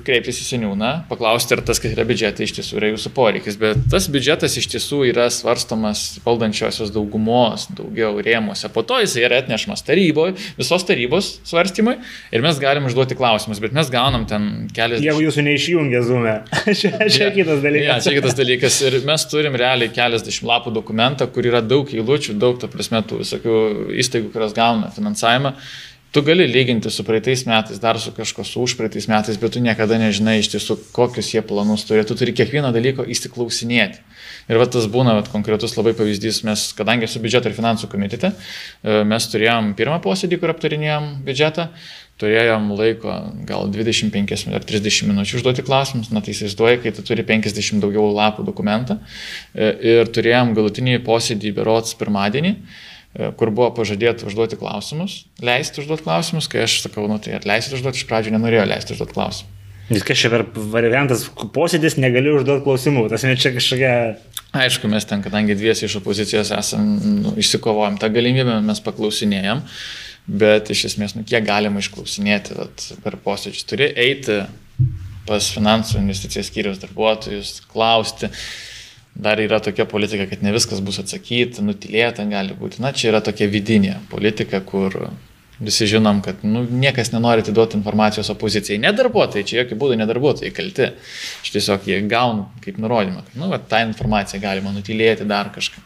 [0.07, 3.87] kreiptis į seniūną, paklausti, ar tas, kas yra biudžetai, iš tiesų yra jūsų poreikis, bet
[3.93, 8.67] tas biudžetas iš tiesų yra svarstomas valdančiosios daugumos daugiau rėmuose.
[8.75, 12.01] Po to jis yra atnešamas taryboje, visos tarybos svarstymui
[12.35, 15.07] ir mes galim užduoti klausimus, bet mes gaunam ten kelias.
[15.07, 16.37] Jeigu jūsų neišjungia zoomė.
[16.81, 17.89] čia, čia ja, kitas dalykas.
[17.89, 18.81] Ja, čia kitas dalykas.
[18.89, 23.21] Ir mes turim realiai keliasdešimt lapų dokumentą, kur yra daug eilučių, daug, ta prasme, tų
[23.23, 23.61] visokių
[24.03, 25.55] įstaigų, kurios gauna finansavimą.
[26.11, 29.95] Tu gali lyginti su praeitais metais, dar su kažko su užpraeitais metais, bet tu niekada
[29.95, 32.03] nežinai iš tiesų, kokius jie planus turi.
[32.03, 34.03] Tu turi kiekvieno dalyko įsiklausinėti.
[34.51, 38.33] Ir va tas būna va, konkretus labai pavyzdys, mes, kadangi su biudžeto ir finansų komitete,
[38.35, 41.69] e, mes turėjom pirmą posėdį, kur aptarinėjom biudžetą,
[42.19, 43.15] turėjom laiko
[43.47, 48.11] gal 25 ar 30 minučių užduoti klausimus, na tai įsivaizduoji, kai tu turi 50 daugiau
[48.11, 48.99] lapų dokumentą.
[49.55, 52.57] E, ir turėjom galutinį posėdį berots pirmadienį
[53.15, 58.03] kur buvo pažadėta užduoti klausimus, leisti užduoti klausimus, kai aš sakau, nu tai atleisit užduoti,
[58.03, 59.57] iš pradžių nenorėjau leisti užduoti klausimus.
[59.91, 63.95] Viskas čia per variantas posėdis, negaliu užduoti klausimų, tas ne čia kažkokia...
[64.51, 66.87] Aišku, mes ten, kadangi dviesi iš opozicijos esam,
[67.23, 69.63] nu, išsikovojom tą galimybę, mes paklausinėjom.
[70.41, 73.67] Bet iš esmės, nu, kiek galima išklausinėti vat, per posėdžius.
[73.71, 74.41] Turi eiti
[75.27, 78.31] pas finansų investicijos skyrius darbuotojus, klausti.
[79.15, 82.81] Dar yra tokia politika, kad ne viskas bus atsakyta, nutilėta gali būti.
[82.85, 84.95] Na, čia yra tokia vidinė politika, kur
[85.61, 88.79] visi žinom, kad nu, niekas nenori atiduoti informacijos opozicijai.
[88.81, 90.89] Ne darbuotojai, čia jokių būdų ne darbuotojai kalti.
[91.43, 95.85] Aš tiesiog jie gaunu kaip nurodymą, kad nu, va, tą informaciją galima nutilėti dar kažką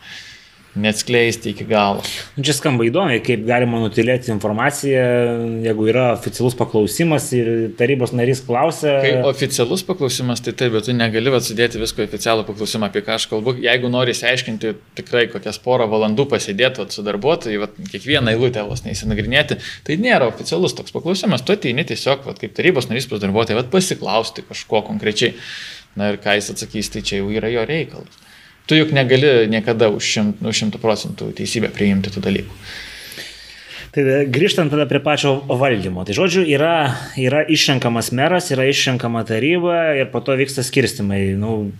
[0.74, 2.02] neatskleisti iki galo.
[2.34, 5.04] Nu, čia skamba įdomiai, kaip galima nutilėti informaciją,
[5.64, 8.96] jeigu yra oficialus paklausimas ir tarybos narys klausia.
[9.04, 13.18] Kai oficialus paklausimas, tai taip, bet tu negali atsudėti visko į oficialų paklausimą, apie ką
[13.18, 13.54] aš kalbu.
[13.64, 19.60] Jeigu nori įsiaiškinti tikrai kokias porą valandų pasėdėti su darbuotojai, vat, kiekvieną eilutę vos neįsinagrinėti,
[19.86, 21.46] tai nėra oficialus toks paklausimas.
[21.46, 25.38] Tu ateini tiesiog, vat, kaip tarybos narys pas darbuotojai, vat, pasiklausti kažko konkrečiai.
[25.94, 28.22] Na ir ką jis atsakys, tai čia jau yra jo reikalas
[28.66, 32.58] tu juk negali niekada už šimt, nu, šimtų procentų teisybę priimti tų dalykų.
[33.94, 36.02] Tai grįžtant tada prie pačio valdymo.
[36.02, 41.36] Tai žodžiu, yra, yra išrenkamas meras, yra išrenkama taryba ir po to vyksta skirstimai.
[41.38, 41.70] Nu,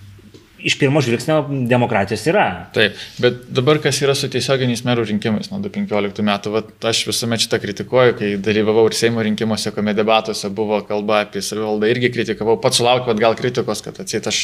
[0.65, 2.45] iš pirmo žvilgsnio demokratijos yra.
[2.75, 7.45] Taip, bet dabar kas yra su tiesioginiais merų rinkimais nuo 2015 metų, Vat aš visuomet
[7.45, 12.57] šitą kritikuoju, kai dalyvavau ir Seimo rinkimuose, kuomet debatuose buvo kalba apie savivaldą, irgi kritikavau,
[12.63, 14.41] pats sulaukiu atgal kritikos, kad atsit aš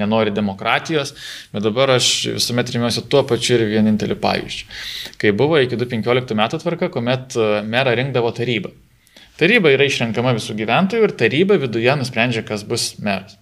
[0.00, 1.14] nenoriu demokratijos,
[1.52, 4.68] bet dabar aš visuomet rimiuosi tuo pačiu ir vieninteliu pavyzdžiu.
[5.20, 8.72] Kai buvo iki 2015 metų tvarka, kuomet e, merą rinkdavo taryba.
[9.38, 13.36] Taryba yra išrenkama visų gyventojų ir taryba viduje nusprendžia, kas bus meras.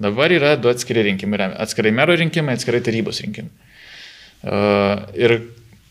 [0.00, 1.50] Dabar yra du atskiri rinkimai.
[1.60, 3.52] Atskirai mero rinkimai, atskirai tarybos rinkimai.
[5.20, 5.36] Ir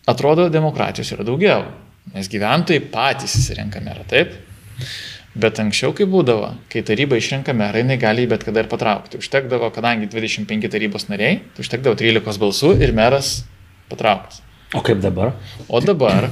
[0.10, 1.68] atrodo, demokratijos yra daugiau,
[2.16, 4.34] nes gyventojai patys įsirenka merą, taip?
[5.40, 9.22] Bet anksčiau, kai būdavo, kai taryba išrenka merą, jinai gali bet kada ir patraukti.
[9.22, 13.44] Užtekdavo, kadangi 25 tarybos nariai, tai užtekdavo 13 balsų ir meras
[13.92, 14.42] patrauktas.
[14.74, 15.36] O kaip dabar?
[15.70, 16.32] O dabar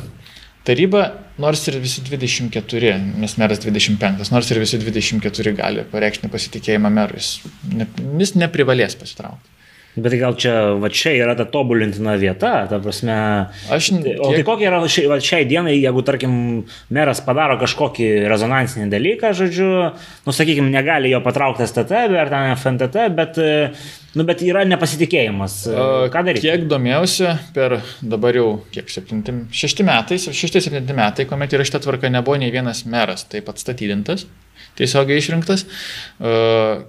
[0.68, 1.04] Taryba,
[1.40, 7.22] nors ir visi 24, nes meras 25, nors ir visi 24 gali pareikšti nepasitikėjimą merui,
[7.24, 9.57] jis neprivalės pasitraukti.
[9.98, 13.16] Bet gal čia, va čia yra ta tobulintina vieta, ta prasme.
[13.74, 13.90] Aš.
[14.04, 14.20] Kiek...
[14.22, 16.36] O tai kokia yra šiai, va, šiai dienai, jeigu, tarkim,
[16.94, 19.70] meras padaro kažkokį rezonansinį dalyką, žodžiu,
[20.28, 23.42] nu, sakykime, negali jo patraukti STT ar ten FNTT, bet,
[24.14, 25.60] nu, bet yra nepasitikėjimas.
[26.14, 26.46] Ką daryti?
[26.46, 31.82] Kiek domėjausi per dabar jau, kiek, septinti, šešti metai, šešti, septinti metai, kuomet yra šitą
[31.88, 34.30] tvarką, nebuvo nei vienas meras taip atstatydintas
[34.78, 35.66] tiesiogiai išrinktas,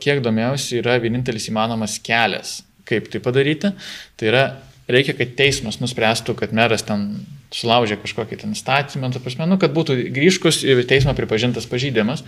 [0.04, 3.72] kiek domėjausi, yra vienintelis įmanomas kelias kaip tai padaryti.
[4.18, 4.44] Tai yra,
[4.90, 7.10] reikia, kad teismas nuspręstų, kad meras ten
[7.54, 12.24] sulaužė kažkokį ten statymą, ta prasme, nu, kad būtų grįžkus į teismą pripažintas pažydimas.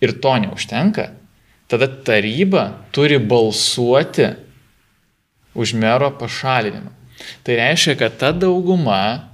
[0.00, 1.10] Ir to neužtenka.
[1.70, 4.30] Tada taryba turi balsuoti
[5.54, 6.92] už mero pašalinimą.
[7.44, 9.28] Tai reiškia, kad ta dauguma,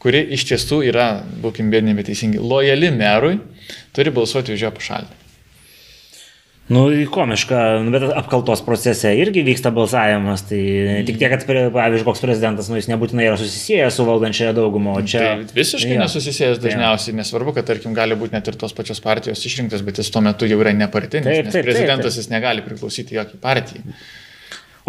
[0.00, 3.38] kuri iš tiesų yra, būkim bėdini, bet teisingi, lojali merui,
[3.96, 5.19] turi balsuoti už jo pašalinimą.
[6.70, 11.08] Nu, komiška, nu, bet apkaltos procese irgi vyksta balsavimas, tai mm.
[11.08, 11.42] tik tiek, kad,
[11.74, 15.24] pavyzdžiui, koks prezidentas, nu, jis nebūtinai yra susisėjęs su valdančiaja dauguma, o čia...
[15.50, 16.04] Tai visiškai ja.
[16.04, 20.12] nesusisėjęs dažniausiai, nesvarbu, kad, tarkim, gali būti net ir tos pačios partijos išrinktas, bet jis
[20.14, 22.22] tuo metu jau yra nepartinis, taip, taip, nes prezidentas taip, taip.
[22.22, 23.98] jis negali priklausyti jokiai partijai.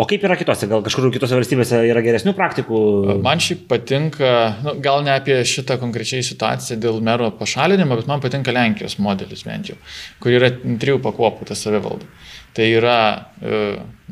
[0.02, 2.78] O kaip yra kitose, gal kažkur kitose valstybėse yra geresnių praktikų?
[3.22, 4.32] Man šiaip patinka,
[4.66, 9.46] nu, gal ne apie šitą konkrečiai situaciją dėl mero pašalinimo, bet man patinka Lenkijos modelis
[9.46, 9.78] bent jau,
[10.24, 12.10] kur yra trijų pakopų ta savivalda.
[12.58, 13.62] Tai yra e,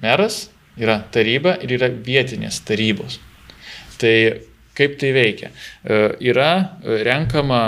[0.04, 0.38] meras,
[0.78, 3.17] yra taryba ir yra vietinės tarybos.
[3.97, 4.13] Tai
[4.78, 5.49] kaip tai veikia?
[5.49, 5.99] E,
[6.30, 6.52] yra
[6.86, 7.63] renkama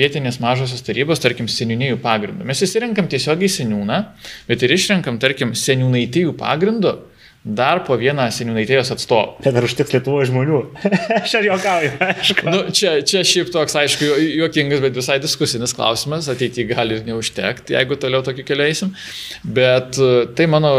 [0.00, 2.48] vietinės mažosios tarybos, tarkim, seniūnijų pagrindų.
[2.48, 4.02] Mes įsirenkam tiesiogiai seniūną,
[4.48, 6.96] bet ir išrenkam, tarkim, seniūnaitijų pagrindų
[7.44, 9.38] dar po vieną seniūnaitėjos atstovą.
[9.40, 10.58] Bet ar užtiks Lietuvoje žmonių?
[11.22, 12.44] Aš ar juokauju, aišku.
[12.52, 17.72] Nu, čia, čia šiaip toks, aišku, juokingas, bet visai diskusinis klausimas, ateityje gali ir neužtekti,
[17.78, 18.92] jeigu toliau tokį keliaisim.
[19.56, 20.72] Bet e, tai mano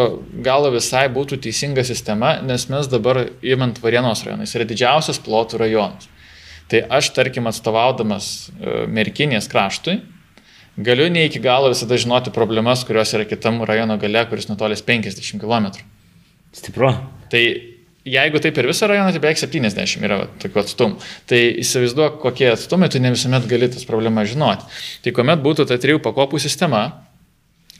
[0.45, 6.09] galo visai būtų teisinga sistema, nes mes dabar įmant Varienos rajonais yra didžiausias plotų rajonas.
[6.69, 9.97] Tai aš, tarkim, atstovaudamas e, Merkinės kraštui,
[10.77, 15.41] galiu ne iki galo visada žinoti problemas, kurios yra kitam rajono gale, kuris nutolęs 50
[15.41, 15.73] km.
[16.55, 16.93] Stipru.
[17.31, 17.43] Tai
[18.07, 21.11] jeigu taip per visą rajoną, tai beveik 70 yra tokių atstumų.
[21.29, 24.67] Tai įsivaizduok, kokie atstumai, tu ne visuomet gali tas problemas žinoti.
[25.05, 26.89] Tai kuomet būtų ta trijų pakopų sistema,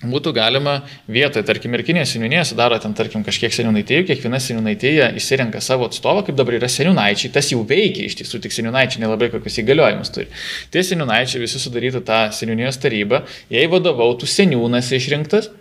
[0.01, 0.79] būtų galima
[1.11, 6.23] vietoje, tarkim, ir kinės seniūnėje sudaro ten, tarkim, kažkiek seniūnaitėjų, kiekviena seniūnaitėje įsirenka savo atstovą,
[6.25, 10.29] kaip dabar yra seniūnaičiai, tas jau veikia iš tiesų, tik seniūnaičiai nelabai kokius įgaliojimus turi.
[10.73, 13.21] Tie seniūnaičiai visi sudarytų tą seniūnijos tarybą,
[13.53, 15.51] jai vadovautų seniūnas išrinktas,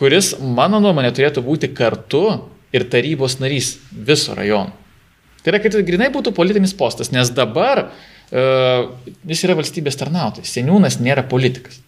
[0.00, 2.24] kuris, mano nuomonė, turėtų būti kartu
[2.72, 4.72] ir tarybos narys viso rajono.
[5.42, 8.90] Tai yra, kad grinai būtų politinis postas, nes dabar uh,
[9.26, 11.80] jis yra valstybės tarnautojas, seniūnas nėra politikas.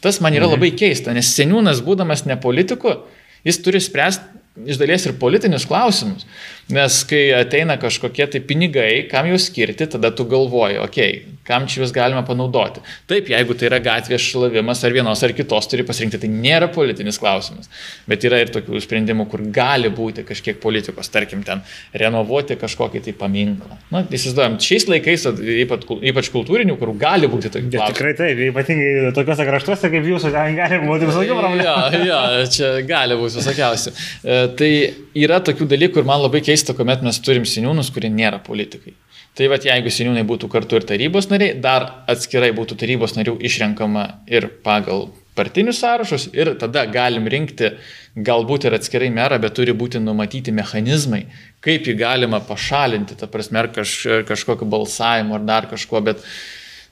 [0.00, 0.56] Tas man yra mhm.
[0.56, 3.00] labai keista, nes seniūnas, būdamas ne politiku,
[3.44, 4.38] jis turi spręsti
[4.70, 6.26] iš dalies ir politinius klausimus.
[6.74, 11.66] Nes kai ateina kažkokie tai pinigai, kam juos skirti, tada tu galvoji, okei, okay, kam
[11.66, 12.82] čia juos galima panaudoti.
[13.10, 17.18] Taip, jeigu tai yra gatvės šlavimas ar vienos ar kitos turi pasirinkti, tai nėra politinis
[17.20, 17.70] klausimas.
[18.10, 21.64] Bet yra ir tokių sprendimų, kur gali būti kažkiek politikos, tarkim, ten
[21.96, 23.78] renovuoti kažkokį tai paminklą.
[23.90, 25.26] Na, įsivaizduojam, šiais laikais,
[25.64, 27.96] ypač, ypač kultūrinių, kur gali būti tokių klausimų.
[27.96, 31.66] Tikrai taip, ypatingai tokiuose kraštuose kaip jūsų, ten gali būti visokių problemų.
[31.66, 31.76] Ja,
[32.12, 32.20] ja,
[32.52, 33.94] čia gali būti visokiausių.
[34.22, 34.70] E, tai
[35.18, 38.94] yra tokių dalykų ir man labai keista, kuomet mes turim seniūnus, kurie nėra politikai.
[39.38, 44.06] Tai vad jeigu seniūnai būtų kartu ir tarybos nariai, dar atskirai būtų tarybos narių išrenkama
[44.30, 47.70] ir pagal partinius sąrašus ir tada galim rinkti
[48.18, 51.22] galbūt ir atskirai merą, bet turi būti numatyti mechanizmai,
[51.64, 53.94] kaip jį galima pašalinti, ta prasme, ar kaž,
[54.28, 56.34] kažkokiu balsavimu ar dar kažkuo, bet uh,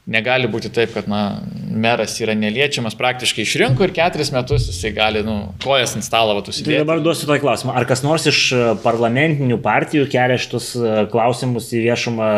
[0.08, 1.22] Negali būti taip, kad na,
[1.68, 6.62] meras yra neliečiamas, praktiškai išrinko ir keturis metus jisai gali, nu, kojas ant stalo vatus
[6.62, 6.78] įdėti.
[6.78, 7.74] Tai dabar duosiu tokį klausimą.
[7.76, 12.30] Ar kas nors iš e, parlamentinių partijų kelia šitus e, klausimus į viešumą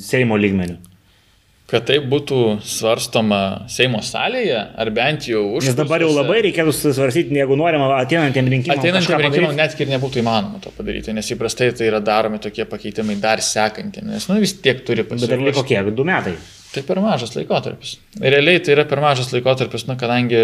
[0.00, 0.80] Seimo lygmenių?
[1.68, 5.68] kad tai būtų svarstoma Seimo salėje, ar bent jau už.
[5.68, 8.80] Nes dabar jau labai reikėtų svarstyti, jeigu norima ateinantiem rinkimam.
[8.80, 13.18] Ateinantiem rinkimam net ir nebūtų įmanoma to padaryti, nes įprastai tai yra daromi tokie pakeitimai
[13.20, 15.28] dar sekantį, nes nu, vis tiek turi pasiekti.
[15.28, 15.92] Bet dar liko kiek?
[15.92, 16.38] Du metai.
[16.78, 17.96] Tai per mažas laikotarpis.
[18.22, 20.42] Realiai tai yra per mažas laikotarpis, nu, kadangi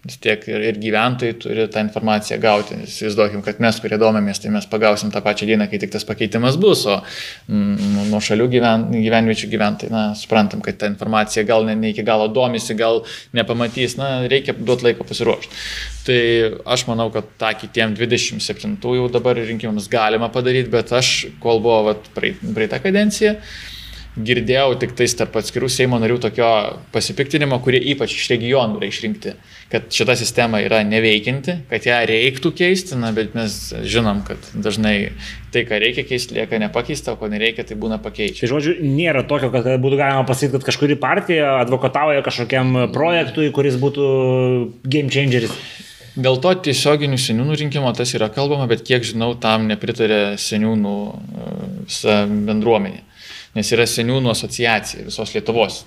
[0.00, 2.78] vis tiek ir, ir gyventojai turi tą informaciją gauti.
[2.86, 6.56] Įsivaizduokim, kad mes, kurie domėmės, tai mes pagausim tą pačią dieną, kai tik tas pakeitimas
[6.60, 6.96] bus, o
[7.52, 12.04] mm, nuo šalių gyven, gyvenviečių gyventojai, na, suprantam, kad ta informacija gal ne, ne iki
[12.06, 13.02] galo domisi, gal
[13.36, 15.60] nepamatys, na, reikia duoti laiko pasiruošti.
[16.06, 16.20] Tai
[16.76, 21.12] aš manau, kad tą kitiem 27 jau dabar rinkimams galima padaryti, bet aš,
[21.44, 23.36] kol buvo vat, praeitą kadenciją,
[24.18, 26.48] girdėjau tik tais tarp atskirų Seimo narių tokio
[26.94, 29.34] pasipiktinimo, kurie ypač iš regionų yra išrinkti,
[29.70, 35.12] kad šita sistema yra neveikinti, kad ją reiktų keisti, na, bet mes žinom, kad dažnai
[35.54, 38.40] tai, ką reikia keisti, lieka nepakeista, o ko nereikia, tai būna pakeičiama.
[38.40, 43.78] Tai žodžiu, nėra tokio, kad būtų galima pasakyti, kad kažkuri partija advokatauja kažkokiam projektui, kuris
[43.78, 44.08] būtų
[44.90, 45.54] game changeris.
[46.20, 51.52] Dėl to tiesioginių seniūnų rinkimo tas yra kalbama, bet kiek žinau, tam nepritarė seniūnų e,
[51.86, 53.04] visa bendruomenė
[53.56, 55.82] nes yra seniūnų asociacija visos Lietuvos.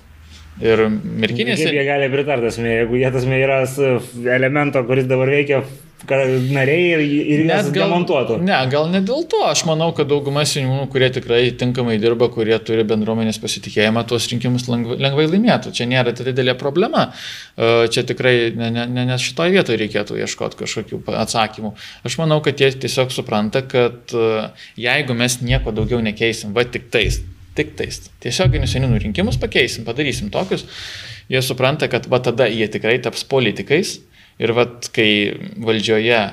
[0.62, 1.64] Ir merkinėse.
[1.66, 3.64] Kaip jie gali pritarti, jeigu jie tasme yra
[4.36, 5.64] elemento, kuris dabar veikia
[6.04, 8.36] nariai ir, ir net gal demontuotų.
[8.44, 9.40] Ne, gal ne dėl to.
[9.48, 14.68] Aš manau, kad dauguma seniūnų, kurie tikrai tinkamai dirba, kurie turi bendruomenės pasitikėjimą, tuos rinkimus
[14.68, 15.72] lengvai, lengvai laimėtų.
[15.74, 17.08] Čia nėra didelė problema.
[17.56, 21.74] E, čia tikrai ne, ne, ne, ne šitoje vietoje reikėtų ieškoti kažkokių atsakymų.
[22.04, 24.50] Aš manau, kad jie tiesiog supranta, kad e,
[24.80, 27.22] jeigu mes nieko daugiau nekeisim, va tik tais,
[27.54, 28.00] Tik tais.
[28.22, 30.66] Tiesioginius seniūnų rinkimus pakeisim, padarysim tokius.
[31.30, 34.00] Jie supranta, kad va tada jie tikrai taps politikais
[34.42, 35.08] ir va kai
[35.62, 36.24] valdžioje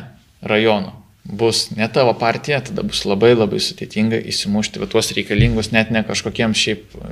[0.41, 5.91] rajono bus ne tavo partija, tada bus labai labai sudėtinga įsimušti va tuos reikalingus net
[5.93, 7.11] ne kažkokiem šiaip e,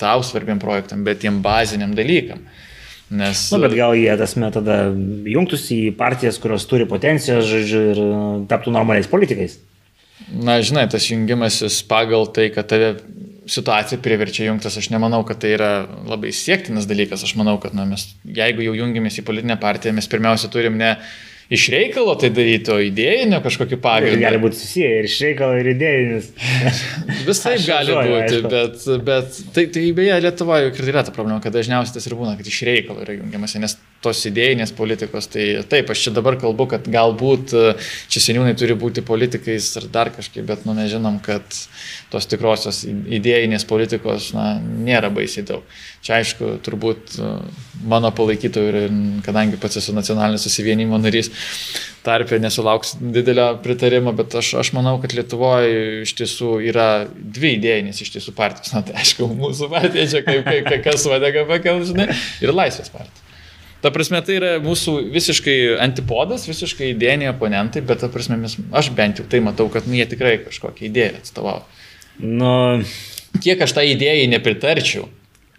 [0.00, 2.44] tau svarbiam projektam, bet tiem baziniam dalykam.
[3.10, 3.48] Nes...
[3.50, 4.76] Na, bet gal jie tas tada
[5.26, 8.12] jungtųsi į partijas, kurios turi potenciją, žodžiu, ir e,
[8.50, 9.58] taptų normaliais politikais.
[10.30, 12.94] Na, žinai, tas jungimasis pagal tai, kad tave
[13.50, 15.72] situacija priverčia jungtis, aš nemanau, kad tai yra
[16.06, 17.24] labai siektinas dalykas.
[17.26, 20.94] Aš manau, kad na, mes, jeigu jau jungiamės į politinę partiją, mes pirmiausia turim ne
[21.50, 24.22] iš reikalo tai daryti, o idėjinio kažkokiu pagrindu.
[24.22, 26.28] Gali būti susiję ir iš reikalo, ir idėjinis.
[27.28, 28.52] Visai gali būti, aišku.
[28.52, 32.36] bet, bet tai, tai beje Lietuvoje ir yra ta problema, kad dažniausiai tas ir būna,
[32.38, 36.68] kad iš reikalo yra jungiamasi, nes tos idėjinės politikos, tai taip, aš čia dabar kalbu,
[36.70, 37.64] kad galbūt e,
[38.12, 41.58] čia seniūnai turi būti politikais ar dar kažkaip, bet nu nežinom, kad
[42.10, 45.76] tos tikrosios idėjinės politikos na, nėra baisiai daug.
[46.02, 47.30] Čia aišku, turbūt e,
[47.90, 51.30] mano palaikytojų ir kadangi pats esu nacionalinio susivienimo narys,
[52.06, 58.02] tarpė nesulauks didelio pritarimo, bet aš, aš manau, kad Lietuvoje iš tiesų yra dvi idėjinės
[58.02, 58.74] iš tiesų partijos.
[58.74, 62.10] Na tai aišku, mūsų partija čia kaip, kaip, kas vadega pakel, žinai,
[62.42, 63.26] ir laisvės partija.
[63.80, 68.90] Ta prasme, tai yra mūsų visiškai antipodas, visiškai idėjiniai oponentai, bet ta prasme, mes, aš
[68.96, 71.79] bent jau tai matau, kad nu, jie tikrai kažkokią idėją atstovauja.
[72.18, 72.82] Nu,
[73.40, 75.06] Kiek aš tą idėją nepritarčiau.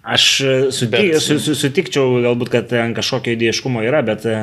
[0.02, 0.28] Aš
[0.74, 1.22] sutik, bet...
[1.22, 4.38] su, su, sutikčiau galbūt, kad ten kažkokio idėjiškumo yra, bet e,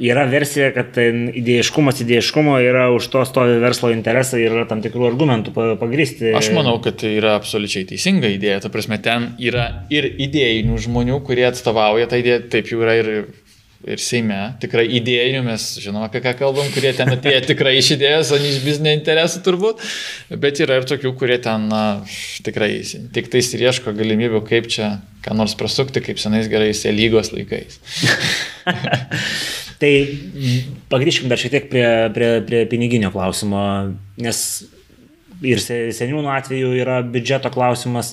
[0.00, 5.08] yra versija, kad idėjiškumas idėjiškumo yra už to stovi verslo interesai ir yra tam tikrų
[5.10, 6.30] argumentų pagristi.
[6.38, 8.62] Aš manau, kad tai yra absoliučiai teisinga idėja.
[8.64, 13.12] Ta prasme, ten yra ir idėjinių žmonių, kurie atstovauja tą idėją, taip jau yra ir
[13.88, 18.32] ir Seime, tikrai idėjinių, mes žinom apie ką kalbam, kurie ten atėjo tikrai iš idėjos,
[18.34, 19.80] o ne iš biznio interesų turbūt,
[20.42, 21.84] bet yra ir tokių, kurie ten na,
[22.44, 22.72] tikrai
[23.14, 24.90] tik tais ir ieško galimybių, kaip čia
[25.24, 27.80] ką nors prasukti, kaip senais gerais lygos laikais.
[29.80, 29.92] Tai
[30.92, 33.62] pagrįžkim dar šiek tiek prie, prie, prie piniginio klausimo,
[34.20, 34.40] nes
[35.40, 38.12] ir seniūnų atveju yra biudžeto klausimas.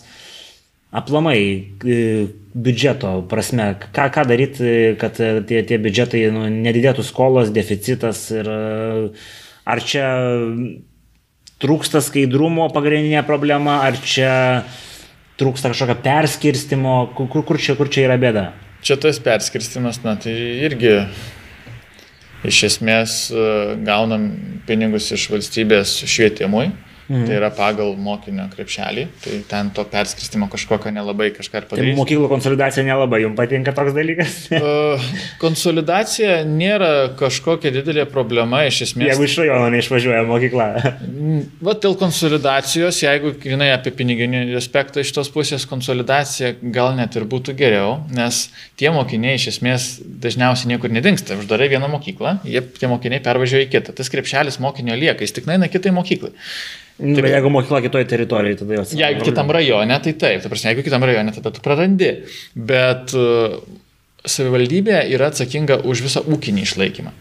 [0.96, 1.40] Aplamai,
[1.84, 4.70] e, biudžeto prasme, ką, ką daryti,
[5.02, 8.48] kad tie, tie biudžetai nu, nedidėtų skolos, deficitas ir
[9.68, 10.06] ar čia
[11.62, 14.32] trūksta skaidrumo pagrindinė problema, ar čia
[15.38, 18.48] trūksta kažkokio perskirstimo, kur, kur, čia, kur čia yra bėda?
[18.86, 20.34] Čia tas perskirstimas, na tai
[20.66, 20.94] irgi
[22.48, 23.46] iš esmės e,
[23.86, 24.30] gaunam
[24.70, 26.70] pinigus iš valstybės švietimui.
[27.08, 27.24] Mhm.
[27.28, 31.94] Tai yra pagal mokinio krepšelį, tai ten to perskirstimo kažkokio nelabai kažką ir padaryti.
[31.94, 34.34] Tai mokyklų konsolidacija nelabai, jums patinka toks dalykas?
[34.58, 35.06] uh,
[35.44, 36.90] konsolidacija nėra
[37.20, 39.14] kažkokia didelė problema iš esmės.
[39.14, 40.68] Jeigu iš rajono neišvažiuoja mokykla.
[41.64, 47.28] Va dėl konsolidacijos, jeigu grinai apie piniginį aspektą iš tos pusės, konsolidacija gal net ir
[47.30, 48.48] būtų geriau, nes
[48.80, 51.40] tie mokiniai iš esmės dažniausiai niekur nedingsta.
[51.40, 53.96] Uždarai vieną mokyklą, jie tie mokiniai pervažiuoja į kitą.
[53.96, 56.36] Tas krepšelis mokinio lieka, jis tik naina kitai mokyklai.
[56.98, 58.94] Tai, jeigu mokykla kitoje teritorijoje, tada jos.
[58.98, 62.10] Jeigu kitam rajone, tai taip, ta prasme, jeigu kitam rajone, tada tu prarandi.
[62.58, 63.60] Bet uh,
[64.26, 67.14] savivaldybė yra atsakinga už visą ūkinį išlaikymą.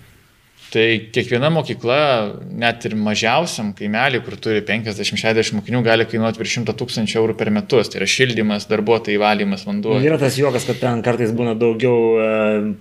[0.72, 1.96] Tai kiekviena mokykla,
[2.58, 7.52] net ir mažiausiam kaimelį, kur turi 50-60 mokinių, gali kainuoti virš 100 tūkstančių eurų per
[7.54, 7.90] metus.
[7.92, 9.98] Tai yra šildymas, darbuotojai valymas, vanduo.
[10.02, 12.30] Yra tas juokas, kad ten kartais būna daugiau e,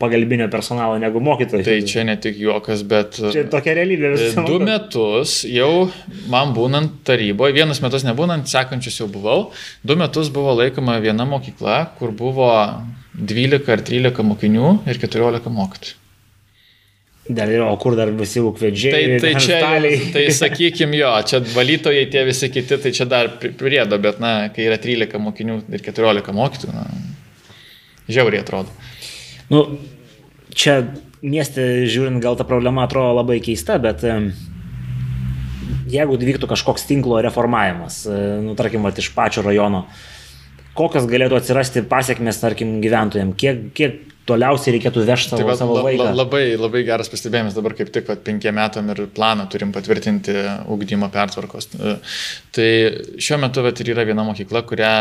[0.01, 1.65] pagalbinio personalo negu mokytojų.
[1.67, 3.19] Tai čia ne tik juokas, bet...
[3.35, 4.45] Čia tokia realybė visą.
[4.49, 5.87] Du metus jau
[6.31, 9.51] man būnant taryboje, vienus metus nebūnant, sekančius jau buvau,
[9.85, 12.49] du metus buvo laikoma viena mokykla, kur buvo
[13.15, 16.01] 12 ar 13 mokinių ir 14 mokytojų.
[17.25, 18.91] Dar yra, o kur dar visi ūkvedžiai?
[18.93, 19.59] Tai, tai čia,
[20.13, 24.67] tai sakykim jo, čia valytojai tie visi kiti, tai čia dar priedo, bet na, kai
[24.67, 26.85] yra 13 mokinių ir 14 mokytojų, na,
[28.05, 28.69] žiauriai atrodo.
[29.49, 29.63] Nu,
[30.53, 30.83] čia
[31.25, 34.05] mieste žiūrint, gal ta problema atrodo labai keista, bet
[35.89, 39.87] jeigu vyktų kažkoks tinklo reformavimas, e, nu, tarkim, at, iš pačio rajono,
[40.77, 45.75] kokios galėtų atsirasti pasiekmes, tarkim, gyventojams, kiek, kiek toliausiai reikėtų vežti savo, tai va, savo
[45.85, 46.07] vaiką.
[46.17, 50.35] Labai, labai geras pastebėjimas, dabar kaip tik penkiem metam ir planą turim patvirtinti
[50.73, 51.69] ugdymo pertvarkos.
[52.55, 52.69] Tai
[53.21, 54.95] šiuo metu vat, ir yra viena mokykla, kurią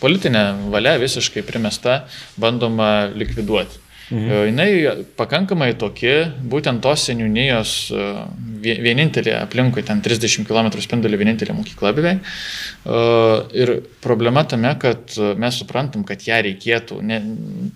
[0.00, 2.02] politinė valia visiškai primesta,
[2.40, 3.89] bandoma likviduoti.
[4.10, 4.58] Mhm.
[4.58, 6.10] Jis pakankamai toki,
[6.50, 8.06] būtent tos seniūnijos e,
[8.60, 12.24] vienintelė aplinkui, ten 30 km spindulį vienintelė mokykla beveik.
[12.24, 13.02] E,
[13.62, 17.20] ir problema tame, kad mes suprantam, kad ją reikėtų ne,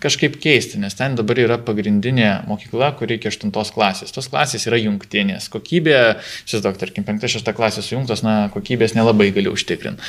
[0.02, 4.10] kažkaip keisti, nes ten dabar yra pagrindinė mokykla, kur reikia 8 klasės.
[4.14, 5.46] Tos klasės yra jungtinės.
[5.54, 6.00] Kokybė,
[6.50, 10.02] šis daug, tarkim, 5-6 klasės sujungtos, na, kokybės nelabai gali užtikrinti.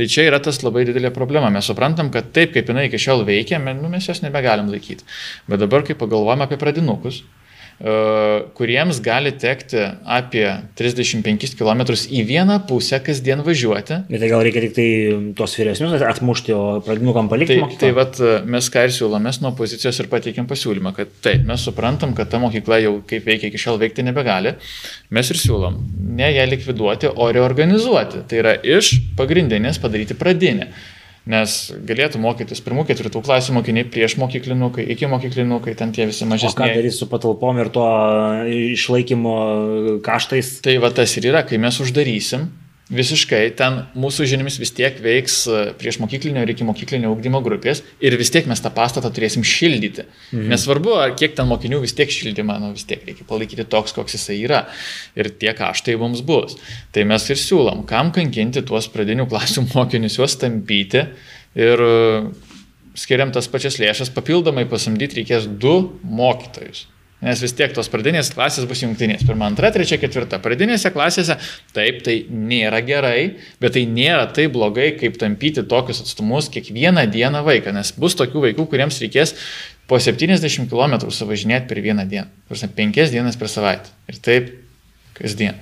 [0.00, 1.52] Tai čia yra tas labai didelė problema.
[1.52, 5.04] Mes suprantam, kad taip, kaip jinai iki šiol veikia, nu, mes jos nebegalim laikyti.
[5.50, 7.20] Bet dabar, kai pagalvojame apie pradinukus,
[7.76, 7.94] e,
[8.56, 9.82] kuriems gali tekti
[10.16, 10.46] apie
[10.78, 14.00] 35 km į vieną pusę kasdien važiuoti.
[14.08, 14.88] Bet tai gal reikia tik tai
[15.38, 17.58] tos vyresnius atmušti, o pradinukam palikti.
[17.60, 21.14] Tai, tai vat, e, mes ką ir siūlome, mes nuo opozicijos ir pateikėm pasiūlymą, kad
[21.26, 24.56] taip, mes suprantam, kad ta mokykla jau kaip veikia iki šiol veikti nebegali.
[25.12, 25.80] Mes ir siūlom
[26.16, 28.24] ne ją likviduoti, o reorganizuoti.
[28.30, 30.72] Tai yra iš pagrindinės padaryti pradinę.
[31.26, 31.54] Nes
[31.88, 36.60] galėtų mokytis pirmų, ketvirtų klasių mokiniai prieš mokyklinukai, iki mokyklinukai, ten tie visi mažesni.
[36.60, 37.86] Ką darys su patalpom ir to
[38.70, 39.34] išlaikymo
[40.06, 40.60] kaštais?
[40.62, 42.46] Tai va tas ir yra, kai mes uždarysim,
[42.86, 47.80] Visiškai, ten mūsų žiniomis vis tiek veiks e, prieš mokyklinio ir iki mokyklinio ugdymo grupės
[47.98, 50.04] ir vis tiek mes tą pastatą turėsim šildyti.
[50.30, 50.52] Mhm.
[50.52, 54.38] Nesvarbu, kiek ten mokinių vis tiek šildymą, nu vis tiek reikia palaikyti toks, koks jisai
[54.44, 54.62] yra.
[55.18, 56.54] Ir tie kaštai mums bus.
[56.94, 61.08] Tai mes ir siūlom, kam kankinti tuos pradinių klasių mokinius, juos tampyti
[61.58, 61.96] ir e,
[62.94, 66.86] skiriam tas pačias lėšas, papildomai pasamdyti reikės du mokytojus.
[67.24, 69.22] Nes vis tiek tos pradinės klasės bus jungtinės.
[69.24, 70.36] Pirma, antra, trečia, ketvirta.
[70.44, 71.38] Pradinėse klasėse
[71.72, 77.40] taip, tai nėra gerai, bet tai nėra taip blogai, kaip tampyti tokius atstumus kiekvieną dieną
[77.46, 77.72] vaiką.
[77.76, 79.32] Nes bus tokių vaikų, kuriems reikės
[79.88, 82.28] po 70 km savažinėti per vieną dieną.
[82.50, 83.96] Prasme, penkias dienas per savaitę.
[84.12, 84.52] Ir taip
[85.16, 85.56] kasdien.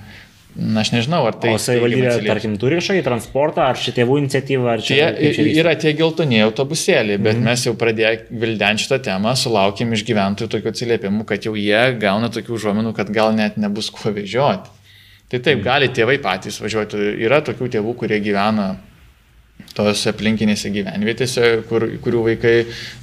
[0.55, 1.51] Na, aš nežinau, ar tai...
[1.51, 5.09] O savivaldybė, tarkim, turi kažkokį transportą, ar čia tėvų iniciatyva, ar čia...
[5.17, 7.49] Tie, yra tie geltoniai autobusėliai, bet mm -hmm.
[7.51, 12.31] mes jau pradėję vildenti šitą temą, sulaukėm iš gyventojų tokių atsiliepimų, kad jau jie gauna
[12.31, 14.71] tokių užuomenų, kad gal net nebus kuo vežioti.
[15.27, 15.63] Tai taip, -hmm.
[15.63, 17.03] gali tėvai patys važiuoti.
[17.27, 18.77] Yra tokių tėvų, kurie gyvena
[19.75, 22.53] tos aplinkinėse gyvenvietėse, kur, kurių vaikai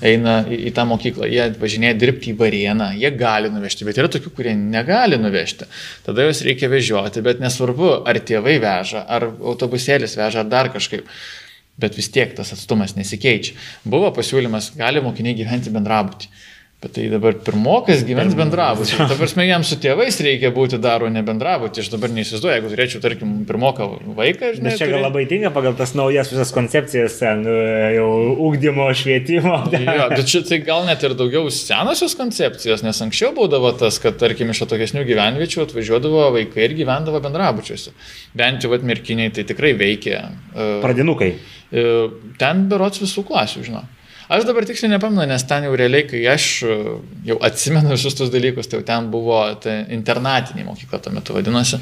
[0.09, 4.09] eina į, į tą mokyklą, jie važinėja dirbti į varieną, jie gali nuvežti, bet yra
[4.13, 5.69] tokių, kurie negali nuvežti.
[6.07, 11.09] Tada juos reikia vežioti, bet nesvarbu, ar tėvai veža, ar autobusėlis veža, ar dar kažkaip.
[11.81, 13.55] Bet vis tiek tas atstumas nesikeičia.
[13.89, 16.29] Buvo pasiūlymas, gali mokiniai gyventi bendrabutį.
[16.83, 18.97] Bet tai dabar pirmokas gyvens bendrabutis.
[19.11, 21.85] Ta prasme, jam su tėvais reikia būti daro ne bendrabutis.
[21.85, 23.87] Aš dabar neįsivaizduoju, jeigu turėčiau, tarkim, pirmoką
[24.19, 24.51] vaiką.
[24.57, 27.47] Žinai, Bet čia gal labai tinka pagal tas naujas visas koncepcijas, ten,
[27.95, 28.09] jau
[28.49, 29.61] ūkdymo, švietimo.
[29.79, 34.19] ja, bet čia tai gal net ir daugiau senosios koncepcijos, nes anksčiau būdavo tas, kad,
[34.19, 37.95] tarkim, iš atokesnių gyvenviečių atvažiuodavo vaikai ir gyvendavo bendrabučiuose.
[38.35, 40.25] Bent jau atmirkiniai tai tikrai veikia.
[40.83, 41.37] Pradinukai.
[42.43, 43.87] Ten berots visų klasių, žinau.
[44.33, 46.77] Aš dabar tiksliai nepamenu, nes ten jau realiai, kai aš e,
[47.29, 51.77] jau atsimenu visus tus dalykus, tai jau ten buvo ta internatinė mokykla tuo metu vadinosi,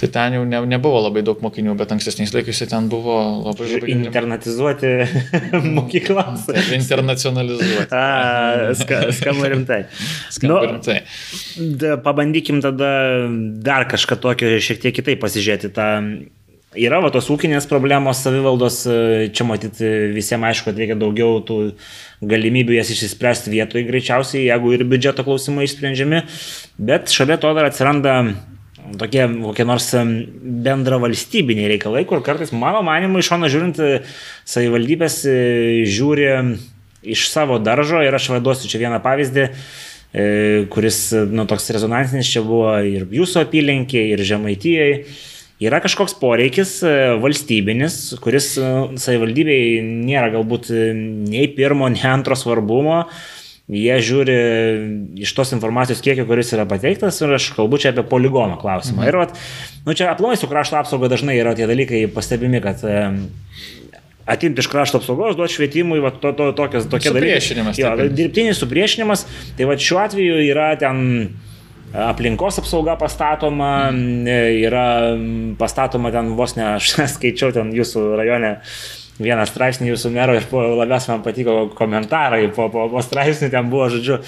[0.00, 3.70] tai ten jau ne, nebuvo labai daug mokinių, bet ankstesniais laikais tai ten buvo labai
[3.70, 3.94] labai...
[3.96, 4.92] Internatizuoti
[5.78, 6.44] mokyklas.
[6.50, 7.88] Tai internacionalizuoti.
[7.96, 9.82] A, ska, skamba rimtai.
[10.36, 11.00] Skamba nu, rimtai.
[12.04, 12.94] Pabandykim tada
[13.64, 15.72] dar kažką tokio šiek tiek kitaip pasižiūrėti.
[15.72, 15.88] tą
[16.74, 21.58] Yra va tos ūkinės problemos savivaldos, e, čia matyti visiems aišku, kad reikia daugiau tų
[22.26, 26.24] galimybių jas išspręsti vietoje greičiausiai, jeigu ir biudžeto klausimai išsprendžiami,
[26.82, 28.14] bet šalia to dar atsiranda
[28.98, 29.86] tokie kokie nors
[30.66, 33.92] bendra valstybiniai reikalai, kur kartais mano manimu iš šono žiūrint e,
[34.50, 35.36] savivaldybės e,
[35.86, 36.30] žiūri
[37.14, 39.50] iš savo daržo ir aš vaduosiu čia vieną pavyzdį
[40.70, 40.98] kuris,
[41.34, 44.90] nu, toks rezonansinis čia buvo ir jūsų apylinkė, ir žemaitijai
[45.62, 46.90] Yra kažkoks poreikis e,
[47.22, 50.88] valstybinis, kuris e, savivaldybei nėra galbūt e,
[51.30, 53.04] nei pirmo, nei antro svarbumo.
[53.70, 54.34] Jie žiūri
[55.24, 59.00] iš tos informacijos kiekio, kuris yra pateiktas ir aš kalbu čia apie poligono klausimą.
[59.00, 59.08] Mhm.
[59.08, 59.38] Ir vat,
[59.86, 62.84] nu, čia aplamai su krašto apsauga dažnai yra tie dalykai pastebimi, kad
[64.26, 67.40] atimti iš krašto apsaugos, duoti švietimui, va, to, to, tokias, tokie dalykai.
[67.40, 67.80] Supriešinimas.
[67.80, 69.24] Jo, dirbtinis supriešinimas.
[69.56, 71.00] Tai va šiuo atveju yra ten
[71.94, 74.86] aplinkos apsauga pastatoma, yra
[75.58, 78.56] pastatoma ten vos ne, aš skaičiau ten jūsų rajone
[79.22, 83.86] vieną straipsnį jūsų mero ir labiausiai man patiko komentarai po, po, po straipsnių, ten buvo,
[83.94, 84.18] žodžiu,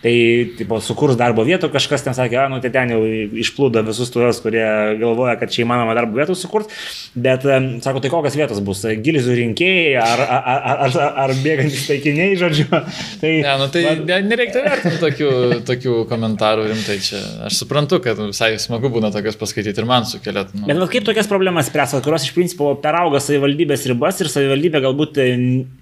[0.00, 0.12] Tai,
[0.56, 3.00] tipo, sukurs darbo vietų, kažkas ten sakė, nu, tai ten jau
[3.42, 4.64] išplūdo visus tuos, kurie
[4.96, 6.72] galvoja, kad čia įmanoma darbo vietų sukurti,
[7.20, 7.44] bet,
[7.84, 12.64] sako, tai kokios vietos bus, gilizų rinkėjai ar, ar, ar, ar, ar bėgantis taikiniai, žodžiu.
[13.20, 15.30] Tai, ne, nu, tai va, nereikia vertinti tokių,
[15.68, 17.20] tokių komentarų rimtai čia.
[17.48, 20.46] Aš suprantu, kad visai smagu būna tokias paskaityti ir man sukelia.
[20.54, 20.64] Nu.
[20.70, 25.28] Bet, kaip tokias problemas spręs, kurios iš principo perauga savivaldybės ribas ir savivaldybė galbūt e,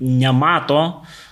[0.02, 0.82] nemato,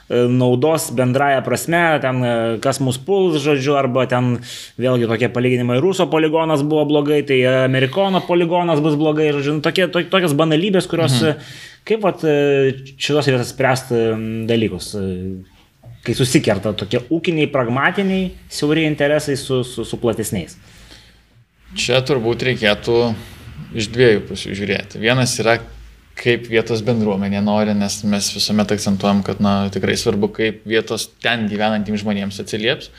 [0.09, 4.37] naudos bendraja prasme, ten e, kas mus puls, žodžiu, arba ten
[4.79, 9.89] vėlgi tokie palyginimai, Ruso poligonas buvo blogai, tai Amerikono poligonas bus blogai, žodžiu, nu, tokie,
[9.91, 11.51] to, tokios banalybės, kurios, mhm.
[11.89, 14.07] kaip vat, e, šitos vietos spręsti
[14.51, 14.95] dalykus
[16.07, 20.55] kai susikerta tokie ūkiniai, pragmatiniai, siauriai interesai su, su, su platesniais.
[21.77, 23.01] Čia turbūt reikėtų
[23.77, 25.01] iš dviejų pusių žiūrėti.
[25.03, 25.59] Vienas yra,
[26.17, 31.45] kaip vietos bendruomenė nori, nes mes visuomet akcentuojam, kad na, tikrai svarbu, kaip vietos ten
[31.51, 32.91] gyvenantiems žmonėms atsilieps.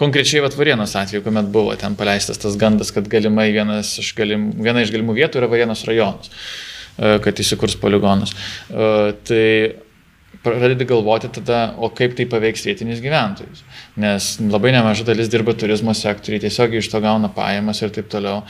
[0.00, 3.48] Konkrečiai Vatvarienos atveju, kuomet buvo ten paleistas tas gandas, kad galimai
[3.80, 6.28] iš galim, viena iš galimų vietų yra Varienos rajonas,
[6.98, 8.36] e, kad įsikurs poligonas.
[8.68, 8.92] E,
[9.24, 9.46] tai
[10.46, 13.64] pradedi galvoti tada, o kaip tai paveiks vietinius gyventojus.
[14.00, 18.44] Nes labai nemaža dalis dirba turizmo sektoriai, tiesiogiai iš to gauna pajamas ir taip toliau.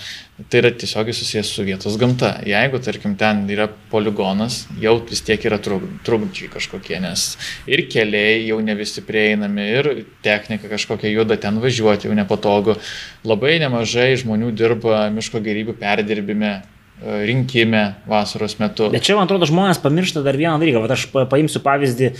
[0.53, 2.35] Tai yra tiesiogiai susijęs su vietos gamta.
[2.45, 7.25] Jeigu, tarkim, ten yra poligonas, jau vis tiek yra trukdžiai kažkokie, nes
[7.65, 9.91] ir keliai jau ne visi prieinami, ir
[10.27, 12.77] technika kažkokia juda ten važiuoti, jau nepatogu.
[13.25, 16.59] Labai nemažai žmonių dirba miško gerybių perdirbime,
[17.03, 18.89] rinkime vasaros metu.
[18.93, 20.83] Bet čia, man atrodo, žmonės pamiršta dar vieną dalyką.
[20.85, 22.13] Vat aš paimsiu pavyzdį,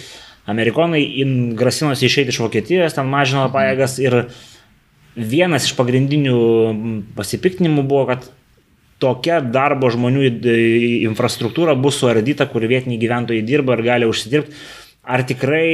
[0.53, 1.03] amerikonai
[1.59, 4.19] grasinosi išeiti iš Vokietijos, ten mažino pajėgas ir
[5.17, 6.37] vienas iš pagrindinių
[7.17, 8.29] pasipiktinimų buvo, kad
[9.03, 10.29] tokia darbo žmonių
[11.09, 14.57] infrastruktūra bus suardyta, kur vietiniai gyventojai dirba ir gali užsidirbti
[15.07, 15.69] Ar tikrai,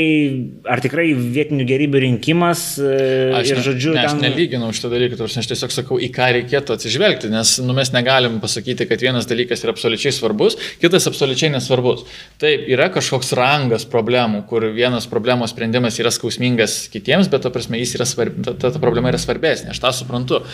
[0.68, 2.97] ar tikrai vietinių gerybių rinkimas e,
[3.39, 4.11] aš ir, žodžiu, ne, ten...
[4.11, 7.95] Aš nelyginau šitą dalyką, tors, aš tiesiog sakau, į ką reikėtų atsižvelgti, nes nu, mes
[7.95, 12.05] negalim pasakyti, kad vienas dalykas yra absoliučiai svarbus, kitas absoliučiai nesvarbus.
[12.45, 17.80] Taip, yra kažkoks rangas problemų, kur vienas problemos sprendimas yra skausmingas kitiems, bet, to prasme,
[17.80, 20.45] jis yra svarbi, ta, ta, ta problema yra svarbesnė, aš tą suprantu.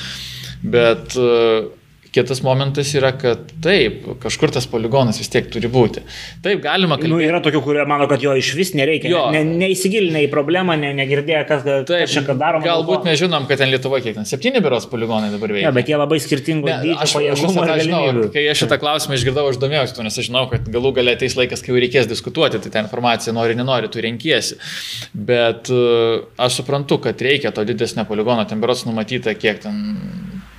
[0.62, 1.66] Bet uh,
[2.14, 6.00] Kitas momentas yra, kad taip, kažkur tas poligonas vis tiek turi būti.
[6.44, 7.10] Taip, galima kalbėti.
[7.12, 9.10] Nu, yra tokių, kurie mano, kad jo iš vis nereikia.
[9.12, 9.24] Jo.
[9.34, 11.66] Ne, neįsigilinę į problemą, ne, negirdėję, kas,
[12.08, 12.64] čia kad daroma.
[12.64, 15.66] Galbūt mes žinom, kad ten Lietuva kiek ten septyni biuros poligonai dabar veikia.
[15.68, 16.96] Ja, bet jie labai skirtingų dydžių.
[17.04, 18.00] Aš, aš, aš žinau,
[18.32, 21.64] kai aš šitą klausimą išgirdau, aš domėjausi, nes aš žinau, kad galų galia ateis laikas,
[21.64, 24.56] kai jau reikės diskutuoti, tai tą informaciją nori, nenori, tu renkiesi.
[25.12, 29.84] Bet uh, aš suprantu, kad reikia to didesnio poligono, ten berots numatyta, kiek ten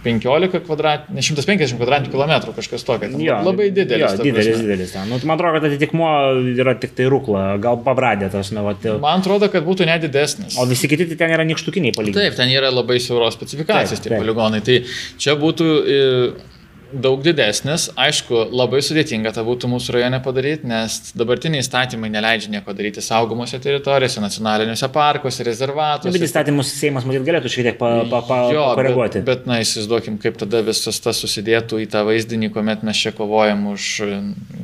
[0.03, 3.09] 15 kvadratinių, 150 kvadratinių kilometrų kažkas tokio.
[3.19, 4.15] Jo, labai didelis.
[4.15, 4.93] Jo, didelis, didelis.
[5.09, 6.11] Nu, man atrodo, kad atitikmuo
[6.55, 8.75] yra tik tai rūkla, gal pabradė tas, va.
[9.01, 10.55] Man atrodo, kad būtų net didesnis.
[10.59, 12.29] O visi kiti tai ten yra nikštukiniai poligonai.
[12.29, 14.63] Taip, ten yra labai siauros specifikacijos tie poligonai.
[14.65, 14.79] Tai
[15.19, 15.67] čia būtų...
[15.83, 16.55] E,
[16.91, 17.89] daug didesnis.
[17.99, 23.59] Aišku, labai sudėtinga tą būtų mūsų rajone padaryti, nes dabartiniai įstatymai neleidžia nieko daryti saugomose
[23.61, 26.13] teritorijose, nacionaliniuose parkuose, rezervatuose.
[26.15, 29.21] Bet įstatymus Seimas matyt galėtų šiek tiek pa, pa, pa, jo, pakoreguoti.
[29.21, 33.13] Bet, bet na, įsivaizduokim, kaip tada visas tas susidėtų į tą vaizdinį, kuomet mes čia
[33.15, 33.89] kovojam už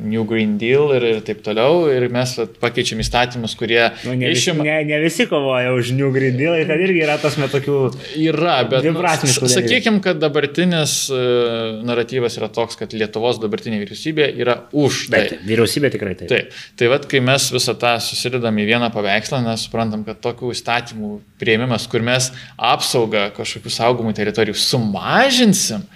[0.06, 3.80] New Green Deal ir, ir taip toliau, ir mes vat, pakeičiam įstatymus, kurie...
[4.06, 4.62] Nu, ne, išim...
[4.66, 7.80] ne, ne visi kovoja už New Green Deal, ten irgi yra tas metokių...
[8.26, 8.86] Yra, bet...
[8.86, 15.08] Nu, sakykime, kad dabartinis uh, naratyvas naratyvas yra toks, kad Lietuvos dabartinė vyriausybė yra už
[15.10, 15.22] tai.
[15.26, 16.30] Bet vyriausybė tikrai taip.
[16.30, 16.56] Taip.
[16.76, 21.20] Tai vad, kai mes visą tą susidedam į vieną paveikslą, mes suprantam, kad tokių įstatymų
[21.40, 25.86] prieimimas, kur mes apsaugą kažkokių saugomų teritorijų sumažinsim,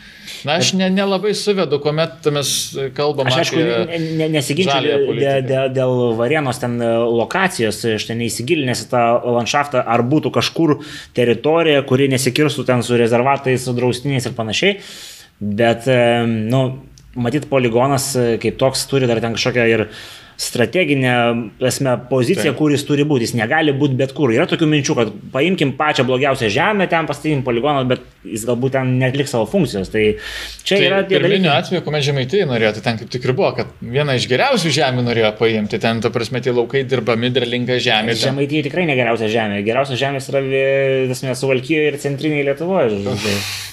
[0.44, 2.50] Na, aš nelabai ne suvedu, kuomet mes
[2.96, 3.96] kalbam aš, aišku, apie...
[3.96, 9.02] Aš ne, nesiginčiu dėl, dėl, dėl varienos ten lokacijos, aš ten neįsigilinęs į tą
[9.36, 10.78] landšaftą, ar būtų kažkur
[11.16, 14.78] teritorija, kuri nesikirstų ten su rezervatais, su draustiniais ir panašiai.
[15.40, 15.86] Bet,
[16.52, 16.60] nu,
[17.16, 19.86] matyt, poligonas e, kaip toks turi dar ten kažkokią ir
[20.40, 21.14] strateginę
[21.60, 22.58] esmę poziciją, Taip.
[22.58, 23.26] kur jis turi būti.
[23.28, 24.32] Jis negali būti bet kur.
[24.32, 28.94] Yra tokių minčių, kad paimkim pačią blogiausią žemę, ten pastatykim poligoną, bet jis galbūt ten
[29.02, 29.92] netliks savo funkcijos.
[29.92, 30.04] Tai
[30.64, 31.26] čia tai yra tie dalykai.
[31.26, 34.72] Pirminiu atveju, kuomet žemaitai norėjo, tai ten kaip tik ir buvo, kad viena iš geriausių
[34.80, 35.80] žemių norėjo paimti.
[35.82, 38.16] Ten, ta prasme, tie laukai dirbami, derlinga žemė.
[38.16, 38.30] Ten...
[38.30, 39.60] Žemaitai tikrai negeriausia žemė.
[39.68, 40.44] Geriausias žemės yra,
[41.12, 42.96] tasme, Suvalkyje ir centrinėje Lietuvoje.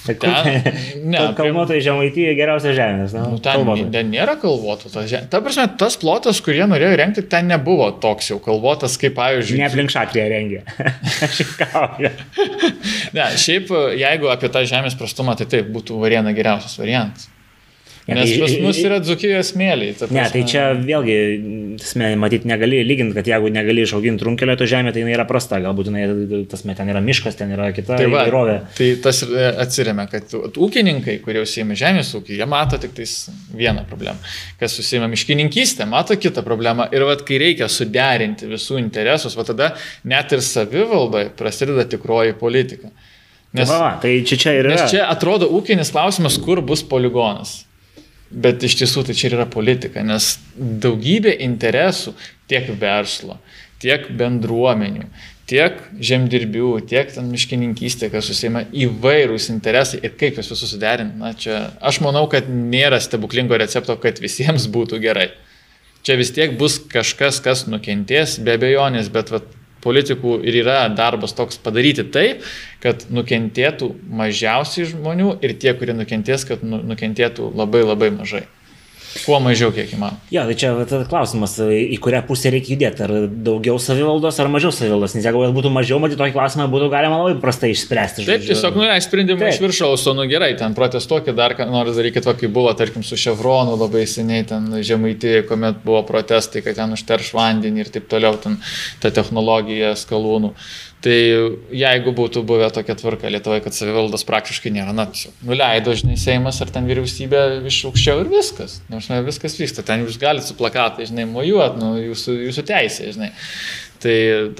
[0.08, 0.68] Tai ten,
[1.12, 3.08] ne, kalnuotojai žemaitai geriausia žemė.
[3.12, 4.92] Nu, ten, ten nėra kalvotų.
[4.92, 5.28] Ta, žemė.
[5.32, 9.58] ta prasme, tas plotas, kurį kurie norėjo rengti, ten nebuvo toks jau kalvotas, kaip pavyzdžiui.
[9.60, 10.62] Ne aplink šaklį rengė.
[13.16, 17.28] ne, šiaip jeigu apie tą žemės prastumą, tai taip būtų variena geriausias variantas.
[18.08, 19.92] Nes pas mus yra dzukijos smėliai.
[20.16, 21.16] Ne, tai čia vėlgi,
[21.76, 25.58] tasme, matyt, negali lyginti, kad jeigu negali išauginti trunkelio to žemė, tai jinai yra prasta,
[25.60, 26.06] galbūt jinai,
[26.48, 28.56] tasme, ten yra miškas, ten yra kita tai va, įvairovė.
[28.78, 29.20] Tai tas
[29.66, 34.16] atsiriame, kad ūkininkai, kurie užsieima žemės ūkį, jie mato tik vieną problemą.
[34.62, 36.88] Kas užsieima miškininkystę, mato kitą problemą.
[36.96, 39.74] Ir vad, kai reikia suderinti visų interesus, va tada
[40.08, 42.88] net ir savivaldai prasideda tikroji politika.
[43.52, 44.76] Nes, va, va, tai čia, čia ir yra.
[44.76, 47.67] Nes čia atrodo ūkinis klausimas, kur bus poligonas.
[48.28, 52.12] Bet iš tiesų tai čia yra politika, nes daugybė interesų
[52.50, 53.38] tiek verslo,
[53.80, 55.06] tiek bendruomenių,
[55.48, 61.16] tiek žemdirbių, tiek ten miškininkystė, kas susima įvairūs interesai ir kaip juos visus suderinti.
[61.22, 65.30] Na, čia aš manau, kad nėra stebuklingo recepto, kad visiems būtų gerai.
[66.04, 69.48] Čia vis tiek bus kažkas, kas nukentės, be abejonės, bet vat,
[69.84, 72.44] politikų ir yra darbas toks padaryti taip,
[72.82, 78.46] kad nukentėtų mažiausiai žmonių ir tie, kurie nukentės, kad nu, nukentėtų labai labai mažai.
[79.26, 80.20] Kuo mažiau, kiek įmanoma.
[80.32, 84.72] Jo, tai čia tada klausimas, į kurią pusę reikia judėti, ar daugiau savivaldos, ar mažiau
[84.74, 88.24] savivaldos, nes jeigu būtų mažiau, matyt, tokį klausimą būtų galima labai prastai išspręsti.
[88.24, 88.54] Taip, žodžiu.
[88.54, 92.28] tiesiog, nu, jei sprendimai iš viršaus, o nu gerai, ten protestuokit dar, ką nors darykit,
[92.28, 97.32] kaip buvo, tarkim, su Chevronu labai seniai, ten žemaitė, kuomet buvo protestai, kad ten užterš
[97.36, 98.60] vandenį ir taip toliau, ten
[99.02, 100.54] ta technologija skalūnų.
[101.04, 101.14] Tai
[101.78, 105.04] jeigu būtų buvę tokia tvarka Lietuvoje, kad savivaldos praktiškai nėra, na,
[105.46, 108.80] nuleido, žinai, Seimas ar ten vyriausybė iš aukščiau ir viskas.
[108.90, 113.12] Nors ne, viskas vyksta, ten jūs galite su plakatai, žinai, mojuot, nu, jūsų, jūsų teisė,
[113.14, 113.30] žinai.
[114.02, 114.16] Tai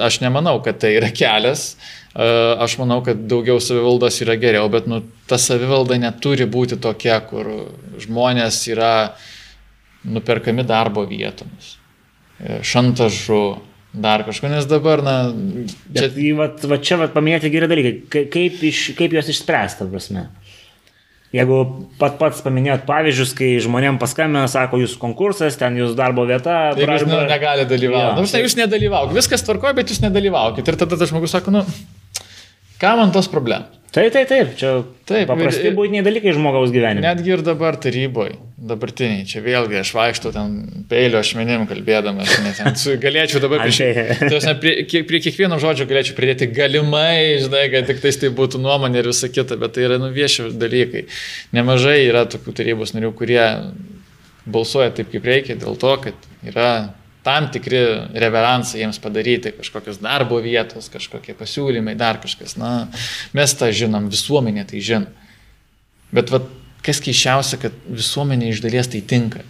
[0.07, 1.73] aš nemanau, kad tai yra kelias.
[2.15, 2.29] E,
[2.63, 7.51] Aš manau, kad daugiau savivaldos yra geriau, bet nu, ta savivalda neturi būti tokia, kur
[8.03, 8.93] žmonės yra
[10.07, 11.77] nuperkami darbo vietomis,
[12.39, 13.43] e, šantažu,
[14.03, 15.15] dar kažko, nes dabar, na,
[15.95, 19.83] Čia, tai, va, va čia va, paminėti geri dalykai, Ka- kaip, iš, kaip juos išspręsti,
[19.83, 20.27] ta prasme.
[21.35, 21.59] Jeigu
[22.01, 26.71] pat pats paminėt pavyzdžius, kai žmonėm paskambina, sako, jūsų konkursas, ten jūsų darbo vieta.
[26.73, 28.15] Tai jūs nu, negalite dalyvauti.
[28.15, 28.23] Jo.
[28.23, 29.17] Na, štai jūs nedalyvaukite.
[29.19, 30.73] Viskas tvarkoja, bet jūs nedalyvaukite.
[30.73, 31.67] Ir tada tas žmogus sako, nu,
[32.81, 33.75] ką man tos problemos?
[33.93, 34.73] Taip, taip, taip, čia
[35.09, 37.05] Taip, paprasti būtiniai dalykai žmogaus gyvenime.
[37.05, 40.55] Netgi ir dabar taryboje, dabartiniai, čia vėlgi aš vaikštau ten
[40.91, 47.39] peilio ašmenim kalbėdamas, nes galėčiau dabar prie, prasme, prie, prie kiekvieno žodžio galėčiau pridėti galimai,
[47.43, 50.51] žinai, kad tik tais tai būtų nuomonė ir visa kita, bet tai yra nu, vieši
[50.59, 51.07] dalykai.
[51.55, 53.45] Nemažai yra tokių tarybos narių, kurie
[54.49, 56.71] balsuoja taip, kaip reikia, dėl to, kad yra
[57.27, 57.81] tam tikri
[58.19, 62.57] reveransai jiems padaryti, kažkokios darbo vietos, kažkokie pasiūlymai, dar kažkas.
[62.59, 62.89] Na,
[63.37, 65.13] mes tą žinom, visuomenė tai žino.
[66.15, 66.47] Bet vat,
[66.85, 69.45] kas keiščiausia, kad visuomenė iš dalies tai tinka.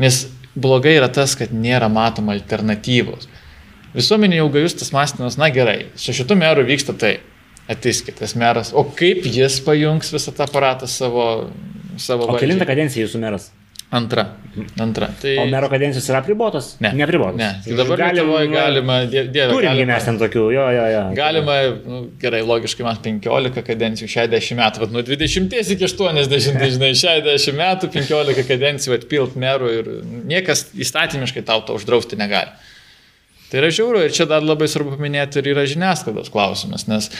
[0.00, 3.28] Nes blogai yra tas, kad nėra matoma alternatyvos.
[3.94, 7.18] Visuomenė jau gajus tas mąstymas, na gerai, su šitu meru vyksta tai.
[7.70, 8.72] Ateis kitas meras.
[8.74, 11.26] O kaip jis pajungs visą tą aparatą savo,
[12.02, 13.44] savo O kilintą kadenciją jūsų meras?
[13.90, 14.36] Antra.
[14.78, 15.08] Antra.
[15.20, 15.32] Tai...
[15.42, 16.76] O mero kadencijos yra apribotos?
[16.78, 16.92] Ne.
[16.94, 17.38] Neapribotos.
[17.38, 17.48] Ne.
[17.64, 21.00] Tai dabar Lietuvoje galima, die- dieve, Turim galima, mes ten tokių, jo, jo, jo.
[21.18, 26.92] Galima, nu, gerai, logiškai, man 15 kadencijų, 60 metų, vat, nuo 20 iki 80, žinai,
[27.02, 29.90] 60 metų, 15 kadencijų atpilt merų ir
[30.30, 32.54] niekas įstatymiškai tau to uždrausti negali.
[33.50, 37.10] Tai yra žiauru ir čia dar labai svarbu paminėti ir yra žiniasklaidos klausimas, nes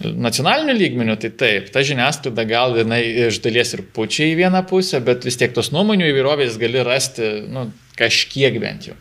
[0.00, 5.00] nacionaliniu lygmeniu tai taip, ta žiniasklaida gal jinai iš dalies ir pučia į vieną pusę,
[5.04, 7.68] bet vis tiek tos nuomonių įvairovės gali rasti, nu,
[8.00, 8.96] kažkiek bent jau.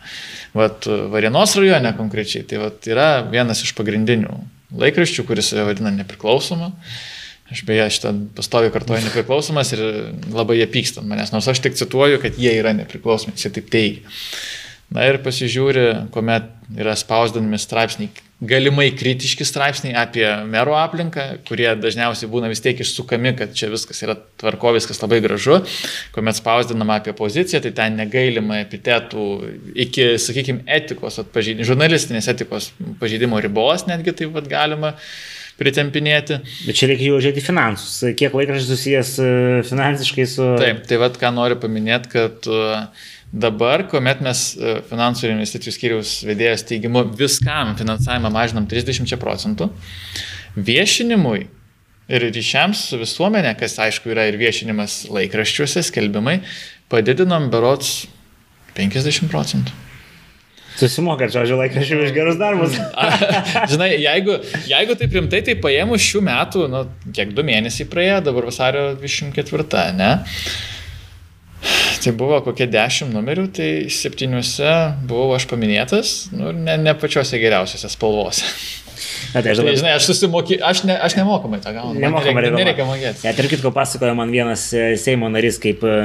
[0.58, 4.36] Vat Varienos rajone konkrečiai, tai vat, yra vienas iš pagrindinių
[4.80, 6.74] laikraščių, kuris vadina nepriklausoma.
[7.50, 9.82] Aš beje šitą pastovi kartuoju nepriklausomas ir
[10.30, 14.20] labai jie pyksta manęs, nors aš tik cituoju, kad jie yra nepriklausomi, jie taip teigia.
[14.94, 22.30] Na ir pasižiūri, kuomet yra spausdinami straipsniai, galimai kritiški straipsniai apie mero aplinką, kurie dažniausiai
[22.32, 25.60] būna vis tiek išsukami, kad čia viskas yra tvarko, viskas labai gražu.
[26.16, 29.26] Kuomet spausdinama apie poziciją, tai ten negailima epitetų
[29.88, 32.72] iki, sakykime, etikos atpažydimo, žurnalistinės etikos
[33.02, 34.96] pažydimo ribos netgi taip pat galima
[35.60, 36.40] pritempinėti.
[36.64, 37.98] Bet čia reikia jau žiūrėti finansus.
[38.16, 39.32] Kiek laikraštis susijęs e,
[39.68, 40.46] finansiškai su...
[40.62, 42.86] Taip, tai vad ką noriu paminėti, kad uh,
[43.32, 49.70] dabar, kuomet mes uh, finansų ir investicijų skyriaus vedėjas teigimu viskam finansavimą mažinam 30 procentų,
[50.58, 51.48] viešinimui
[52.10, 56.40] ir ryšiams su visuomenė, kas aišku yra ir viešinimas laikraščiuose, skelbimai,
[56.90, 58.08] padidinam berots
[58.78, 59.76] 50 procentų.
[60.80, 62.76] Susimokat, žodžiu, laikraščių už gerus darbus.
[63.72, 64.38] Žinai, jeigu,
[64.70, 66.84] jeigu taip rimtai, tai paėmus šių metų, nu,
[67.16, 70.14] kiek du mėnesiai praėjo, dabar vasario 24, ne?
[72.00, 74.70] Tai buvo kokie 10 numerių, tai septyniuose
[75.10, 78.48] buvau aš paminėtas, nu, ne, ne pačiuose geriausiose spalvose.
[79.34, 79.76] Na, tai aš Tai, dabar...
[79.78, 82.00] žinai, aš susimoky, aš, ne, aš nemokamai tą gaunu.
[82.02, 82.62] Nemokamai reklama.
[82.64, 83.24] nereikia mokėti.
[83.28, 85.96] Ja, tarp kitko pasakojo man vienas e, Seimo narys, kaip e,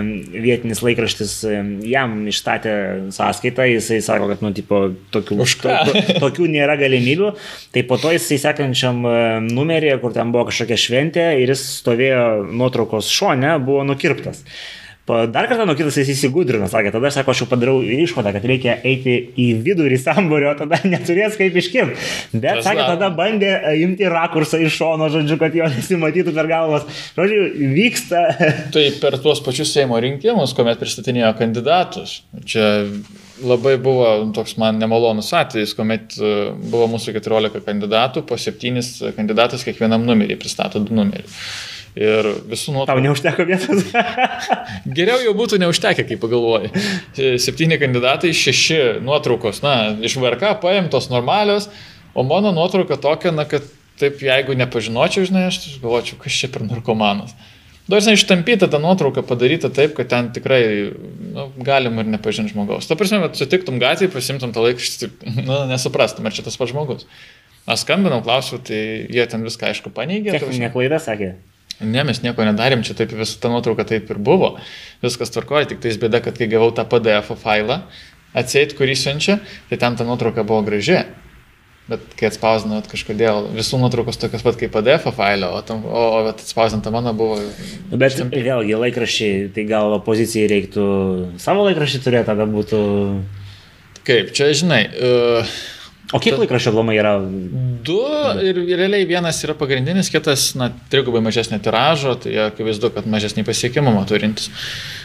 [0.44, 2.74] vietinis laikraštis e, jam išstatė
[3.14, 4.82] sąskaitą, jisai sako, kad, nu, tipo,
[5.14, 5.80] tokių, ką?
[5.88, 7.32] to, tokių nėra galimybių.
[7.74, 9.02] Tai po to jisai sekančiam
[9.48, 14.44] numeryje, kur ten buvo kažkokia šventė ir jis stovėjo nuotraukos šone, buvo nukirptas.
[15.04, 18.78] Dar kartą nukirtas jis įsigudrino, sakė, tada aš sako, aš jau padarau išvadą, kad reikia
[18.88, 21.98] eiti į vidurį sambūrio, tada neturės kaip iškirpti.
[22.32, 26.48] Bet, Tas sakė, tada bandė e, imti rakursą iš šono, žodžiu, kad jo nesimatytų per
[26.48, 26.88] galvas.
[27.18, 27.42] Žodžiu,
[27.76, 28.22] vyksta.
[28.74, 32.22] Tai per tuos pačius Seimo rinkimus, kuomet pristatinėjo kandidatus.
[32.48, 32.64] Čia
[33.44, 36.34] labai buvo toks man nemalonus atvejis, kuomet e,
[36.64, 38.80] buvo mūsų 14 kandidatų, po 7
[39.20, 41.28] kandidatas kiekvienam numerį pristato 2 numerį.
[41.94, 43.02] Ir visų Tau nuotraukų.
[43.06, 43.84] neužteko vietos.
[44.96, 46.72] Geriau jau būtų neužtekę, kaip pagalvoji.
[47.14, 51.68] E, Septyni kandidatai, šeši nuotraukos, na, iš VRK paimtos normalios,
[52.10, 53.62] o mano nuotrauka tokia, na, kad
[54.00, 57.36] taip, jeigu nepažinočiau, žinai, aš galvočiau, kas čia per narkomanas.
[57.86, 60.62] Dažnai ištampyta ta nuotrauka padaryta taip, kad ten tikrai
[61.36, 62.88] nu, galim ir nepažinti žmogaus.
[62.88, 65.12] Ta prasme, bet sutiktum gatvėje, pasimtum tą laikraštį,
[65.46, 67.06] nu, nesuprastum, ar čia tas pats žmogus.
[67.70, 70.34] Aš skambinau, klausiau, tai jie ten viską aišku paneigė.
[70.34, 71.36] Techninė klaida sakė.
[71.82, 74.54] Ne, mes nieko nedarėm, čia taip visą tą nuotrauką taip ir buvo.
[75.02, 77.82] Viskas tvarkoja, tik tais bėda, kad kai gavau tą PDF failą,
[78.36, 81.02] atseit, kurį siunčia, tai ten ta nuotrauka buvo graži.
[81.84, 86.22] Bet kai atspausdinot kažkodėl, visų nuotraukos tokios pat kaip PDF failio, o, tam, o, o
[86.30, 87.36] atspausdinta mano buvo.
[87.90, 88.40] Nu, bet šimtai.
[88.46, 90.86] vėlgi laikrašiai, tai gal opozicijai reiktų
[91.42, 92.80] savo laikrašį turėti, tada būtų...
[94.04, 94.80] Kaip, čia žinai.
[94.96, 95.52] Uh,
[96.14, 97.14] o kiek laikraščio aplamai yra?
[97.84, 97.98] Du
[98.46, 104.06] ir realiai vienas yra pagrindinis, kitas, na, trigubai mažesnė tiražo, tai akivaizdu, kad mažesnį pasiekimumą
[104.08, 104.52] turintis.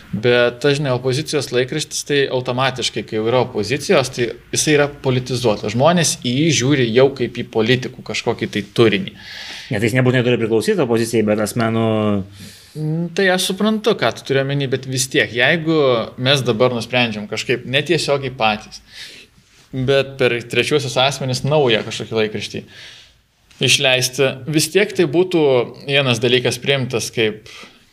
[0.09, 5.75] Bet, žinai, opozicijos laikraštis tai automatiškai, kai yra opozicijos, tai jisai yra politizuotas.
[5.75, 9.13] Žmonės į jį žiūri jau kaip į politikų kažkokį tai turinį.
[9.69, 11.85] Net jis nebūtinai turi priklausyti opozicijai, bet asmenų...
[12.73, 15.77] Mm, tai aš suprantu, ką tu turi omeny, bet vis tiek, jeigu
[16.21, 18.81] mes dabar nusprendžiam kažkaip netiesiogiai patys,
[19.73, 22.63] bet per trečiuosius asmenys naują kažkokį laikraštį
[23.59, 25.41] išleisti, vis tiek tai būtų
[25.89, 27.49] vienas dalykas priimtas kaip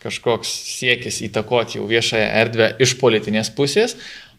[0.07, 3.97] kažkoks siekis įtakoti jau viešąją erdvę iš politinės pusės.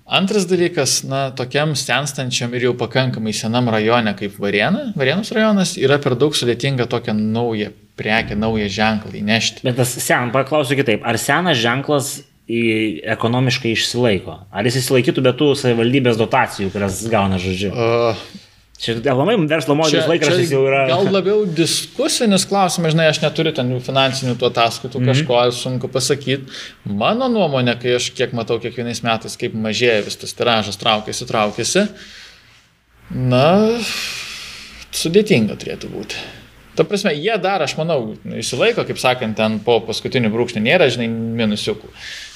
[0.07, 5.97] Antras dalykas, na, tokiam senstančiam ir jau pakankamai senam rajone kaip Varėna, Varėnus rajonas, yra
[5.99, 9.65] per daug sudėtinga tokią naują prekę, naują ženklą įnešti.
[9.67, 12.13] Bet tas sen, paklausiu kitaip, ar senas ženklas
[12.47, 14.39] ekonomiškai išsilaiko?
[14.51, 17.73] Ar jis išsilaikytų be tų savivaldybės dotacijų, kurias gauna žodžiu?
[17.75, 18.27] Uh,
[18.77, 20.83] Čia aplamai verslo modelis laikraštis jau yra.
[20.91, 25.23] Gal labiau diskusinis klausimas, žinai, aš neturiu ten finansinių tų ataskaitų, mm -hmm.
[25.25, 26.45] kažko sunku pasakyti.
[26.85, 31.87] Mano nuomonė, kai aš kiek matau kiekvienais metais, kaip mažėja vis tas tiražas, traukiasi, traukiasi,
[33.09, 33.81] na,
[34.93, 36.21] sudėtinga turėtų būti.
[36.77, 41.07] Ta prasme, jie dar, aš manau, išsilaiko, kaip sakant, ten po paskutinių brūkšnių nėra, žinai,
[41.09, 41.89] minusiukų.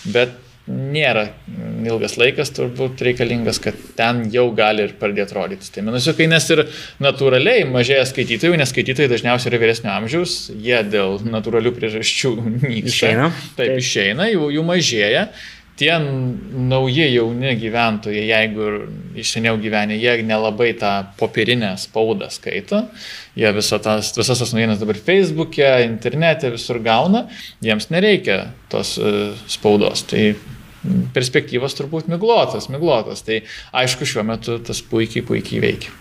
[0.09, 0.37] Bet
[0.71, 1.25] nėra
[1.87, 5.71] ilgas laikas turbūt reikalingas, kad ten jau gali ir pradėti rodytis.
[5.73, 6.63] Tai minusiukai, nes ir
[7.01, 12.93] natūraliai mažėja skaitytojų, nes skaitytojai dažniausiai yra vyresnio amžiaus, jie dėl natūralių priežasčių nyksta.
[12.93, 13.31] Išeina.
[13.57, 13.81] Taip, Taip.
[13.81, 15.25] išeina, jų, jų mažėja.
[15.81, 18.67] Tie nauji jauni gyventojai, jeigu
[19.17, 22.83] iš seniau gyvenė, jie nelabai tą popierinę spaudą skaito,
[23.33, 27.25] jie visą tas, visas tas naujienas dabar Facebook'e, internete visur gauna,
[27.65, 30.05] jiems nereikia tos uh, spaudos.
[30.11, 30.27] Tai
[31.15, 33.25] perspektyvos turbūt miglotas, miglotas.
[33.25, 33.41] Tai
[33.81, 35.93] aišku, šiuo metu tas puikiai, puikiai veikia.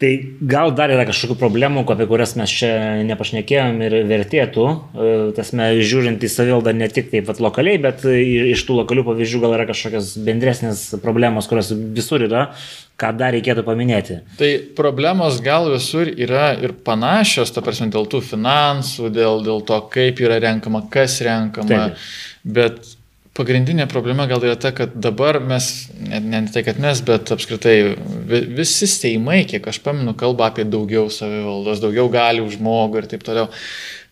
[0.00, 0.10] Tai
[0.48, 2.70] gal dar yra kažkokių problemų, apie kurias mes čia
[3.04, 8.62] nepašnekėjom ir vertėtų, e, tasme, žiūrint į savildą ne tik taip pat lokaliai, bet iš
[8.64, 12.46] tų lokalių pavyzdžių gal yra kažkokios bendresnės problemos, kurios visur yra,
[12.96, 14.16] ką dar reikėtų paminėti.
[14.40, 19.82] Tai problemos gal visur yra ir panašios, ta prasme, dėl tų finansų, dėl, dėl to,
[19.92, 22.08] kaip yra renkama, kas renkama, taip.
[22.56, 22.96] bet
[23.38, 25.70] pagrindinė problema gal yra ta, kad dabar mes,
[26.00, 27.76] ne, ne tai kad mes, bet apskritai
[28.28, 33.48] visi seimai, kiek aš paminu, kalba apie daugiau savivaldos, daugiau galių žmogų ir taip toliau.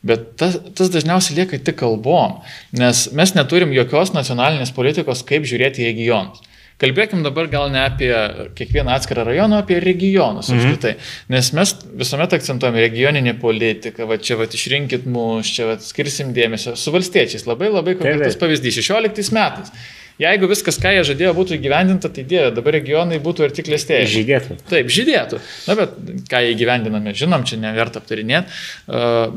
[0.07, 2.39] Bet tas, tas dažniausiai lieka tik kalbom,
[2.79, 6.45] nes mes neturim jokios nacionalinės politikos, kaip žiūrėti į regionus.
[6.79, 8.13] Kalbėkim dabar gal ne apie
[8.59, 10.59] kiekvieną atskirą rajoną, apie regionus mhm.
[10.59, 10.95] apskritai.
[11.35, 16.77] Nes mes visuomet akcentuojame regioninę politiką, va čia va išrinkit mus, čia va skirsim dėmesio
[16.79, 17.49] su valstiečiais.
[17.51, 18.79] Labai labai konkretus pavyzdys.
[18.79, 19.75] 16 metais.
[20.19, 24.09] Jeigu viskas, ką jie žadėjo, būtų įgyvendinta, tai dėja, dabar regionai būtų ir tik lėstėjai.
[24.11, 24.57] Žydėtų.
[24.67, 25.39] Taip, žydėtų.
[25.69, 25.93] Na, bet
[26.31, 28.51] ką jie įgyvendiname, žinom, čia neverta aptarinėti.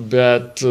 [0.10, 0.66] Bet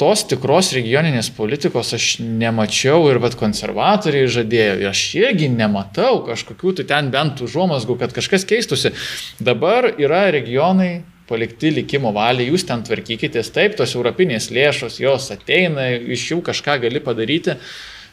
[0.00, 6.74] tos tikros regioninės politikos aš nemačiau ir vad konservatoriai žadėjo, ir aš irgi nematau kažkokių
[6.80, 8.92] tai ten bent užuomasgų, kad kažkas keistusi.
[9.40, 15.88] Dabar yra regionai palikti likimo valiai, jūs ten tvarkykitės, taip, tos europinės lėšos, jos ateina,
[15.96, 17.56] iš jų kažką gali padaryti,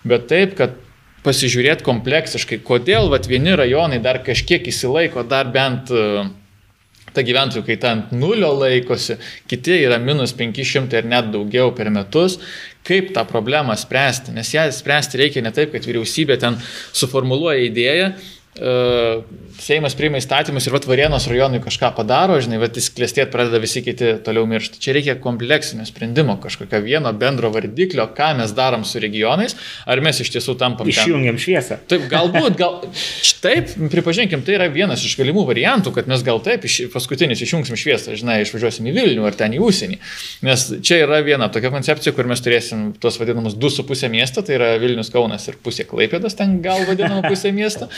[0.07, 0.79] bet taip, kad
[1.23, 6.25] pasižiūrėti kompleksiškai, kodėl vat, vieni rajonai dar kažkiek įsilaiko, dar bent uh,
[7.13, 9.17] ta gyventojų kaita ant nulio laikosi,
[9.49, 12.39] kiti yra minus 500 ir net daugiau per metus.
[12.83, 14.33] Kaip tą problemą spręsti?
[14.35, 16.57] Nes ją spręsti reikia ne taip, kad vyriausybė ten
[16.91, 18.09] suformuluoja idėją,
[18.53, 23.81] Seimas priima įstatymus ir vat Varienos rajonui kažką padaro, žinai, vat jis klestėt pradeda visi
[23.85, 24.77] kiti toliau miršti.
[24.83, 29.55] Čia reikia kompleksinio sprendimo, kažkokio vieno bendro vardiklio, ką mes darom su regionais,
[29.89, 30.89] ar mes iš tiesų tampam.
[30.89, 31.79] Išjungiam šviesą.
[31.89, 32.77] Taip, galbūt, gal.
[33.43, 37.79] Taip, pripažinkim, tai yra vienas iš galimų variantų, kad mes gal taip, iš, paskutinis išjungsim
[37.79, 39.99] šviesą, žinai, išvažiuosim į Vilnių ar ten į užsienį.
[40.45, 44.71] Nes čia yra viena tokia koncepcija, kur mes turėsim tos vadinamus 2,5 miestą, tai yra
[44.81, 47.89] Vilnius Kaunas ir pusė Klaipėdas, ten gal vadinama pusė miesto.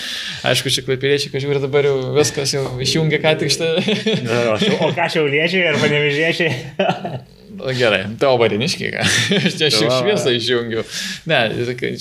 [0.46, 3.72] Aišku, čia klaipiriečiai, kažkaip ir dabar jau viskas jau išjungia ką tik šitą.
[4.86, 6.52] o ką šiauliečiai ar panevežiečiai?
[7.56, 9.04] Gerai, tavo variniškiai, ką?
[9.38, 10.84] Aš čia šiek šviesą išjungiu.
[11.30, 11.39] Ne,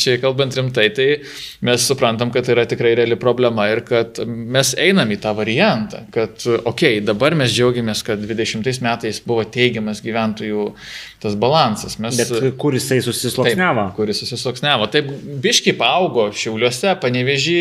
[0.00, 1.06] čia kalbant rimtai, tai
[1.64, 6.04] mes suprantam, kad tai yra tikrai reali problema ir kad mes einam į tą variantą,
[6.14, 10.68] kad, okei, okay, dabar mes džiaugiamės, kad 20 metais buvo teigiamas gyventojų
[11.22, 11.98] tas balansas.
[12.02, 13.88] Mes, Bet kur jisai susisloksniavo?
[13.88, 14.90] Taip, kur jis susisloksniavo.
[14.92, 15.12] Taip,
[15.44, 17.60] biški paaugo Šiauliuose, Panevežį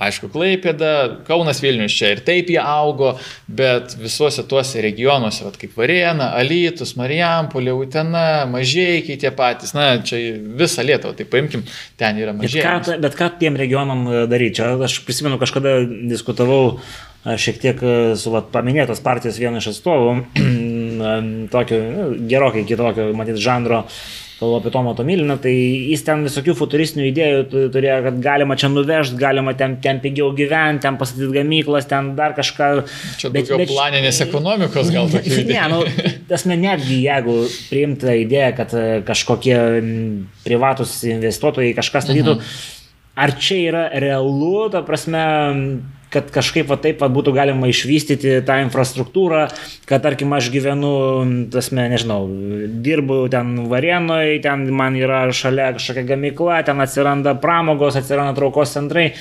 [0.00, 0.92] Aišku, Klaipėda,
[1.26, 3.12] Kaunas Vilnius čia ir taip jie augo,
[3.46, 10.22] bet visuose tuose regionuose, vat, kaip Varėna, Alytus, Marijampolė, Utena, Mažiekiai tie patys, na, čia
[10.56, 11.66] visą Lietuvą, tai paimkim,
[12.00, 12.78] ten yra mažiekiai.
[12.80, 14.62] Bet ką, bet ką tiem regionam e, daryti?
[14.62, 15.76] Čia aš prisimenu, kažkada
[16.08, 20.16] diskutavau e, šiek tiek e, su vat, paminėtos partijos vienu iš atstovų,
[21.54, 23.84] tokio nu, gerokai kitokio, matyt, žanro
[24.40, 25.52] kalbu apie Tomą Tomiliną, tai
[25.90, 30.82] jis ten visokių futuristinių idėjų turėjo, kad galima čia nuvežti, galima ten, ten pigiau gyventi,
[30.86, 32.70] ten pastatyti gamyklas, ten dar kažką.
[33.20, 35.68] Čia bet, bet planinės ekonomikos gal idėja.
[35.68, 37.36] Ne, nu, tasme netgi jeigu
[37.68, 39.56] priimta idėja, kad e, kažkokie
[40.46, 42.60] privatus investuotojai kažką statytų, mhm.
[43.26, 45.24] ar čia yra realu, ta prasme,
[46.10, 49.44] kad kažkaip va taip va būtų galima išvystyti tą infrastruktūrą,
[49.88, 50.90] kad tarkim aš gyvenu,
[51.54, 52.24] tasme, nežinau,
[52.84, 59.12] dirbu ten Varienoje, ten man yra šalia kažkokia gamykla, ten atsiranda pramogos, atsiranda traukos centrai.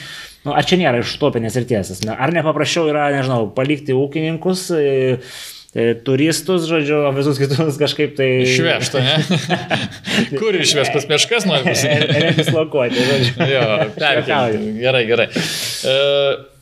[0.47, 2.01] Nu, ar čia nėra iš utopinės ir tiesas?
[2.09, 4.69] Ar nepaprasčiau yra, nežinau, palikti ūkininkus?
[4.71, 4.91] E,
[5.75, 8.29] e turistus, žodžiu, o visus kitus kažkaip tai...
[8.47, 9.17] Išvežta, ne?
[10.39, 12.23] Kur išvežta, pas meškas nori pasakyti?
[12.23, 13.49] Redislokuoti, žodžiu.
[13.51, 13.67] jo,
[13.99, 14.71] perkelti.
[14.79, 15.27] Gerai, gerai.
[15.83, 16.58] Uh,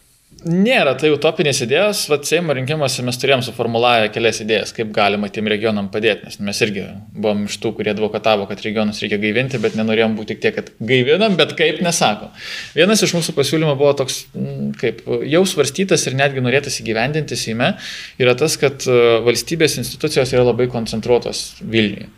[0.48, 5.50] Nėra tai utopinės idėjos, va Seimo rinkimuose mes turėjom suformulavę kelias idėjas, kaip galima tiem
[5.52, 9.78] regionam padėti, nes mes irgi buvom iš tų, kurie advokatavo, kad regionus reikia gaivinti, bet
[9.80, 12.32] nenorėjom būti tik tiek, kad gaivinam, bet kaip nesako.
[12.78, 17.74] Vienas iš mūsų pasiūlymų buvo toks, mm, kaip jau svarstytas ir netgi norėtas įgyvendinti Seime,
[18.22, 22.10] yra tas, kad e, valstybės institucijos yra labai koncentruotos Vilniuje.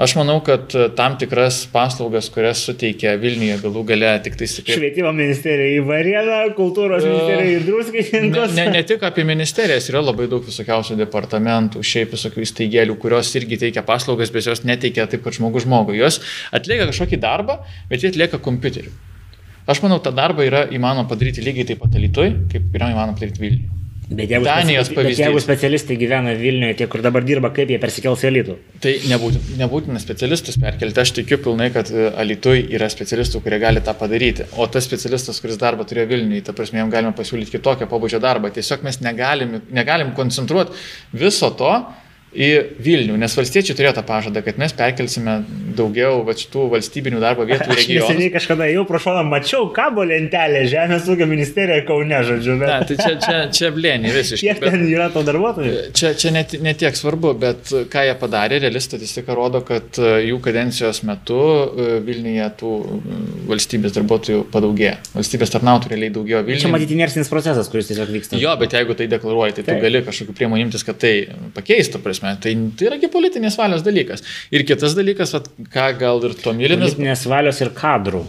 [0.00, 4.78] Aš manau, kad e, tam tikras paslaugas, kurias suteikia Vilniuje galų gale tik tai stipriai.
[4.78, 8.54] Švietimo ministerija į Varėną, kultūros ministerija į Druskininkus.
[8.56, 13.34] Ne, ne, ne tik apie ministerijas, yra labai daug visokiausių departamentų, šiaip visokių įstaigėlių, kurios
[13.36, 16.00] irgi teikia paslaugas, bet jos neteikia taip pat žmogus žmogui.
[16.00, 16.22] Jos
[16.56, 17.60] atlieka kažkokį darbą,
[17.92, 18.96] bet jie atlieka kompiuteriu.
[19.68, 23.44] Aš manau, tą darbą yra įmanoma padaryti lygiai taip pat Alitoj, kaip yra įmanoma padaryti
[23.44, 23.81] Vilniuje.
[24.10, 25.16] Bet jeigu, Danijos pavyzdys.
[25.16, 28.56] Bet jeigu specialistai gyvena Vilniuje, tie, kur dabar dirba, kaip jie persikels į Alitų?
[28.84, 31.00] Tai nebūtina, nebūtina specialistus perkelti.
[31.00, 34.48] Aš tikiu pilnai, kad e, Alitui yra specialistų, kurie gali tą padaryti.
[34.60, 38.52] O tas specialistas, kuris darbą turėjo Vilniuje, ta prasme, jam galima pasiūlyti kitokią pobūdžio darbą.
[38.52, 40.76] Tiesiog mes negalim, negalim koncentruoti
[41.24, 41.72] viso to
[42.32, 42.50] į
[42.82, 45.42] Vilnių, nes valstiečiai turėjo tą pažadą, kad mes perkelsime
[45.76, 48.08] daugiau va, šitų valstybinių darbo vietų į regioną.
[48.08, 52.56] Neseniai kažkada jau prašoną mačiau kabo lentelę Žemės ūkio ministerija Kaune, žodžiu.
[52.60, 52.72] Bet...
[52.72, 54.48] Ne, tai čia, čia, čia blėni visiškai.
[54.48, 55.74] Kiek ten yra to darbuotojų?
[55.96, 60.14] Čia, čia net, net tiek svarbu, bet ką jie padarė, reali statistika rodo, kad e,
[60.28, 63.20] jų kadencijos metu e, Vilniuje tų e,
[63.50, 64.96] valstybės darbuotojų padaugėjo.
[65.16, 66.64] Valstybės tarnautojų realiai daugėjo Vilniuje.
[66.66, 68.40] Čia matyti inercinis procesas, kuris tiesiog vyksta.
[68.40, 71.14] Jo, bet jeigu tai deklaruoji, tai tu gali kažkokiu priemonių imtis, kad tai
[71.56, 72.36] pakeistų prasme prasme.
[72.42, 74.22] Tai, tai yra politinės valios dalykas.
[74.54, 76.94] Ir kitas dalykas, vat, ką gal ir to mylimis.
[76.94, 78.22] Politinės valios ir kadrų.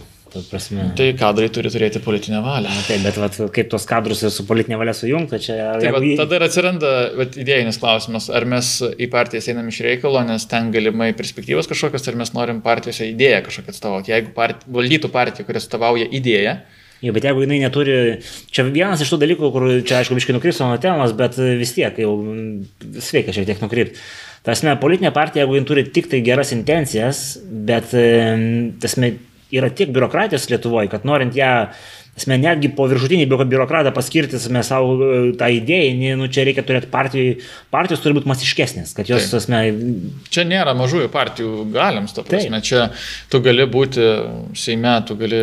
[0.98, 2.66] Tai kadrai turi turėti politinę valią.
[2.66, 5.54] Na, taip, bet vat, kaip tos kadrus su politinė valia sujungta, čia...
[5.78, 6.90] Taip, vat, tada ir atsiranda
[7.20, 12.08] vat, idėjinis klausimas, ar mes į partijas einam iš reikalo, nes ten galimai perspektyvos kažkokios,
[12.10, 14.14] ar mes norim partijose idėją kažkokią atstovauti.
[14.14, 16.56] Jeigu part, valdytų partija, kuris atstovauja idėją,
[17.02, 17.96] Jo, bet jeigu jinai neturi,
[18.54, 21.98] čia vienas iš tų dalykų, kur čia aišku biškai nukrypsta nuo temos, bet vis tiek
[22.00, 22.14] jau
[23.02, 23.98] sveika šiek tiek nukrypti.
[24.44, 27.24] Tasme, politinė partija, jeigu jin turi tik tai geras intencijas,
[27.68, 27.94] bet
[28.84, 29.14] tasme,
[29.54, 31.52] yra tiek biurokratijos Lietuvoje, kad norint ją
[32.14, 36.86] Esmė, netgi po viršutinį biurokratą paskirti mes savo e, tą idėją, nu, čia reikia turėti
[36.92, 37.32] partijų,
[37.74, 39.40] partijos turi būti masiškesnės, kad jos, Taip.
[39.40, 39.62] esmė...
[40.30, 42.68] Čia nėra mažųjų partijų galiams, to prasme, Taip.
[42.68, 42.84] čia
[43.32, 44.04] tu gali būti
[44.54, 45.40] Seime, tu gali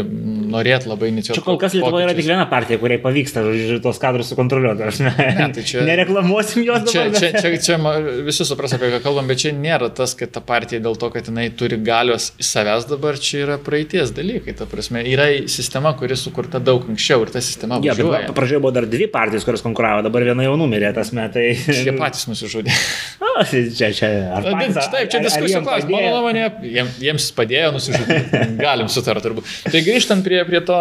[0.53, 1.41] norėti labai inicijuoti.
[1.41, 3.43] Čia kol kas Lietuvoje yra tik viena partija, kuriai pavyksta
[3.83, 7.11] tos kadrus sukontroliuoti, aš ne, ne tai čia, nereklamuosim jos dabar.
[7.19, 10.39] Čia, čia, čia, čia visi supras, apie ką kalbam, bet čia nėra tas, kad ta
[10.39, 15.03] partija dėl to, kad jinai turi galios savęs dabar, čia yra praeities dalykai, ta prasme,
[15.11, 18.11] yra sistema, kuri sukurta daug anksčiau ir ta sistema buvo.
[18.13, 21.51] Ja, pradžioje buvo dar dvi partijos, kurios konkuravo, dabar viena jau numirė tas metai.
[21.57, 22.75] Jie patys nusižudė.
[23.31, 25.93] A, čia, čia, ar patys, Taip, čia diskusijų klausimas.
[25.93, 28.41] Mano nuomonė, jiems, jiems padėjo nusižudyti.
[28.65, 29.53] Galim sutarti turbūt.
[29.71, 30.79] Tai grįžtant prie, prie, to,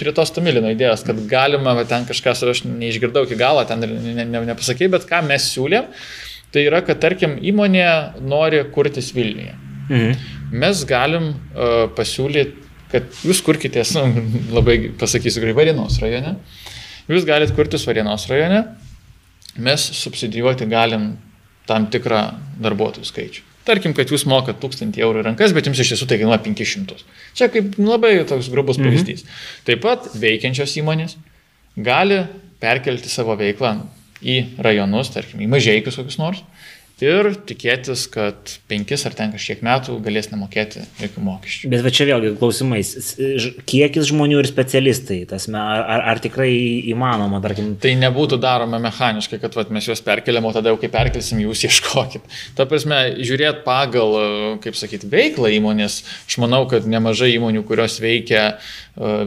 [0.00, 4.44] prie tos Tomilino idėjos, kad galima ten kažką, aš neišgirdau iki galo, ten ne, ne,
[4.52, 5.90] nepasakė, bet ką mes siūlėm,
[6.54, 7.90] tai yra, kad tarkim įmonė
[8.24, 9.54] nori kurtis Vilniuje.
[9.90, 10.26] Mhm.
[10.64, 14.24] Mes galim uh, pasiūlyti kad jūs kurkitės, nu,
[14.54, 16.36] labai pasakysiu Varienos rajone.
[17.10, 18.64] Jūs galite kurtis Varienos rajone,
[19.60, 21.14] mes subsidijuoti galim
[21.70, 22.24] tam tikrą
[22.62, 23.46] darbuotojų skaičių.
[23.68, 27.02] Tarkim, kad jūs mokat 1000 eurų į rankas, bet jums iš tiesų tai kainuoja 500.
[27.36, 28.88] Čia kaip labai toks grubus mhm.
[28.88, 29.26] pavyzdys.
[29.68, 31.18] Taip pat veikiančios įmonės
[31.76, 32.22] gali
[32.60, 33.76] perkelti savo veiklą
[34.20, 36.42] į rajonus, tarkim, į mažiekius kokius nors,
[37.04, 41.70] ir tikėtis, kad penkis ar ten kažkiek metų galės nemokėti jokių mokesčių.
[41.72, 42.92] Bet va čia vėlgi klausimais,
[43.70, 46.50] kiekis žmonių ir specialistai, tas, ar, ar, tikrai
[46.92, 47.72] įmanoma, tarkim.
[47.80, 51.64] Tai nebūtų daroma mechaniškai, kad va, mes juos perkeliam, o tada jau kai perkelsim, jūs
[51.68, 52.28] ieškokit.
[52.58, 54.16] Ta prasme, žiūrėt pagal,
[54.64, 58.54] kaip sakyti, veiklą įmonės, aš manau, kad nemažai įmonių, kurios veikia e,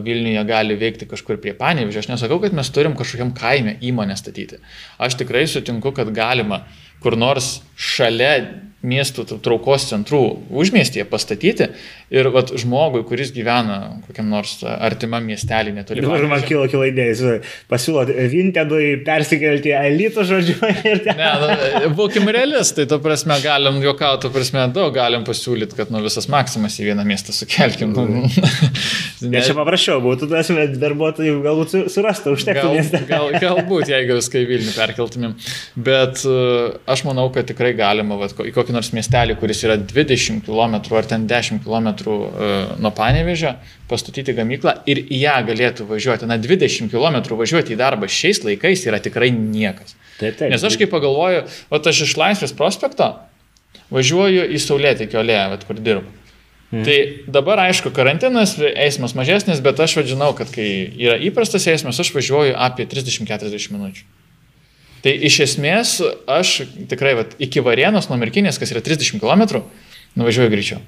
[0.03, 2.03] Vilniuje, gali veikti kažkur prie Panevižio.
[2.03, 4.61] Aš nesakau, kad mes turim kažkokiam kaime įmonę statyti.
[5.01, 6.63] Aš tikrai sutinku, kad galima
[7.03, 8.35] kur nors šalia
[8.83, 10.21] miestų traukos centrų
[10.51, 11.69] užmiestyje pastatyti
[12.13, 13.77] ir vat, žmogui, kuris gyvena
[14.07, 16.03] kokiam nors artimam miestelį netoli.
[16.03, 20.57] Dabar man kilo kilo idėjas, pasiūlot Vintedui persikelti elitų žodžiu.
[21.05, 21.15] Ten...
[21.19, 26.03] Ne, nu, būkim realistai, to prasme galim juokauti, to prasme daug galim pasiūlyti, kad nu
[26.03, 27.95] visas maksimas į vieną miestą sukelkim.
[27.95, 28.27] Nu,
[29.31, 30.51] ne, čia paprasčiau būtų, tas
[30.83, 33.03] darbuotojų galbūt surastų, užtektų gal, miestą.
[33.07, 35.35] Gal, galbūt, jeigu viską į Vilnių perkeltumėm.
[35.87, 39.77] Bet uh, aš manau, kad tikrai galima vat, į kokį kokį nors miestelį, kuris yra
[39.77, 43.55] 20 km ar ten 10 km e, nuo Panevežio,
[43.87, 46.25] pastatyti gamyklą ir į ją galėtų važiuoti.
[46.25, 49.95] Na, 20 km važiuoti į darbą šiais laikais yra tikrai niekas.
[50.19, 50.49] Taip, taip.
[50.51, 53.13] Nes aš kaip pagalvoju, o aš iš Laisvės prospekto
[53.93, 56.09] važiuoju į Saulėtikio alėją, kur dirbu.
[56.73, 56.81] Hmm.
[56.87, 56.97] Tai
[57.29, 60.65] dabar, aišku, karantinas, eismas mažesnis, bet aš vadžinau, kad kai
[60.97, 64.07] yra įprastas eismas, aš važiuoju apie 30-40 minučių.
[65.03, 65.97] Tai iš esmės
[66.31, 69.63] aš tikrai vat, iki Varienos nuo Merkinės, kas yra 30 km,
[70.15, 70.83] nuvažiuoju greičiau.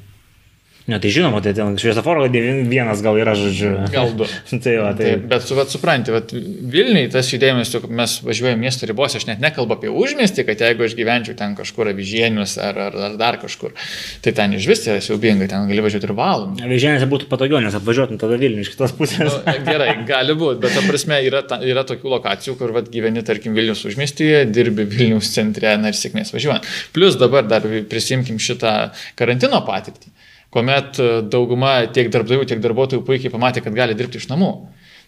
[0.85, 3.71] Ne, tai žinoma, tai ten šviesoforo vienas gal yra, žodžiu.
[3.89, 4.27] Gal du.
[4.63, 5.15] tai va, tai...
[5.15, 9.79] tai bet, vat, supranti, vat, Vilniui tas judėjimas, mes važiuojame miesto ribose, aš net nekalbu
[9.79, 13.73] apie užmestį, kad jeigu aš gyvenčiau ten kažkur avižienius ar, ar, ar dar kažkur,
[14.21, 16.69] tai ten iš vis yra siaubinga, ten gali važiuoti ir valandą.
[16.69, 19.25] Avižienėse būtų patogiau, nes atvažiuotum tada Vilniui iš kitos pusės.
[19.41, 23.25] nu, gerai, gali būti, bet ta prasme yra, ta, yra tokių lokacijų, kur vat, gyveni,
[23.25, 26.69] tarkim, Vilnius užmestyje, dirbi Vilnius centre, na ir sėkmės važiuojant.
[26.93, 28.75] Plus dabar dar prisimkim šitą
[29.17, 30.13] karantino patirtį
[30.55, 34.53] kuomet e, dauguma tiek darbdavių, tiek darbuotojų puikiai pamatė, kad gali dirbti iš namų.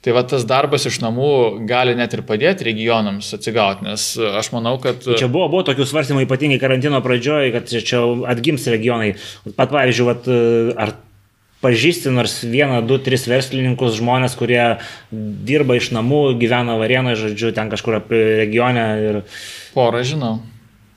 [0.06, 1.32] Tai va tas darbas iš namų
[1.68, 4.04] gali net ir padėti regionams atsigauti, nes
[4.39, 5.02] aš manau, kad...
[5.02, 9.16] Čia buvo, buvo tokių svarstymų ypatingai karantino pradžioje, kad čia atgims regionai.
[9.58, 10.93] Pat pavyzdžiui, vat, e, ar
[11.64, 14.62] pažįsti nors vieną, du, tris verslininkus, žmonės, kurie
[15.12, 18.86] dirba iš namų, gyvena Varėnoje, žodžiu, ten kažkur regione.
[19.08, 19.20] Ir...
[19.74, 20.38] Porą žinau.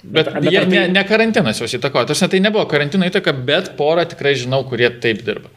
[0.02, 0.70] Bet, bet, bet jie, tai...
[0.70, 2.08] ne, ne karantinas juos įtakojo.
[2.08, 5.52] Tarsi tai nebuvo karantino įtaka, bet porą tikrai žinau, kurie taip dirba.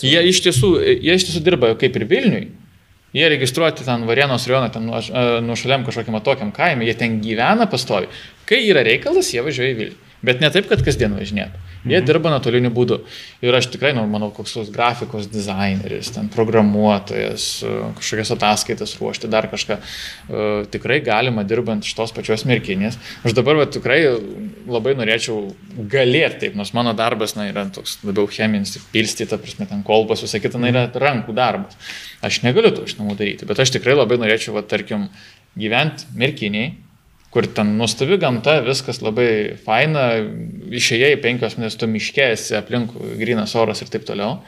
[0.00, 0.70] Jie iš, tiesų,
[1.04, 2.46] jie iš tiesų dirba kaip ir Vilniui.
[3.16, 4.88] Jie registruoti ten Varienos rajoną, ten
[5.46, 8.10] nuošaliam kažkokiam tokiam kaimui, jie ten gyvena pastovi.
[8.48, 10.05] Kai yra reikalas, jie važiuoja į Vilnių.
[10.26, 11.60] Bet ne taip, kad kasdien važinėtų.
[11.86, 12.06] Jie mhm.
[12.08, 12.98] dirba nuotoliniu būdu.
[13.46, 17.46] Ir aš tikrai, nu, manau, koks tos grafikos dizaineris, ten programuotojas,
[18.00, 19.78] kažkokias ataskaitas ruošti, dar kažką.
[19.78, 22.98] Uh, tikrai galima dirbant iš tos pačios merkinės.
[23.26, 24.00] Aš dabar va, tikrai
[24.66, 25.52] labai norėčiau
[25.92, 30.24] galėti taip, nors mano darbas na, yra toks labiau cheminis, pilsti, ta prasme, ten kolbas,
[30.26, 31.78] visą kitą, na, yra rankų darbas.
[32.26, 35.06] Aš negaliu to iš namų daryti, bet aš tikrai labai norėčiau, va, tarkim,
[35.56, 36.74] gyventi merkiniai
[37.36, 40.06] kur ten nuostabi gamta, viskas labai faina,
[40.72, 44.38] išėjai penkios minutės, tu miškėsi, aplink grinas oras ir taip toliau.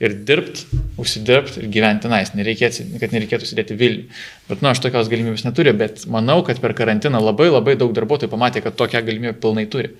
[0.00, 4.06] Ir dirbti, užsidirbti ir gyventi tenais, nereikėtų, kad nereikėtų sėdėti Vilniui.
[4.46, 8.30] Bet, nu, aš tokios galimybės neturiu, bet manau, kad per karantiną labai labai daug darbuotojų
[8.32, 9.90] pamatė, kad tokią galimybę pilnai turi.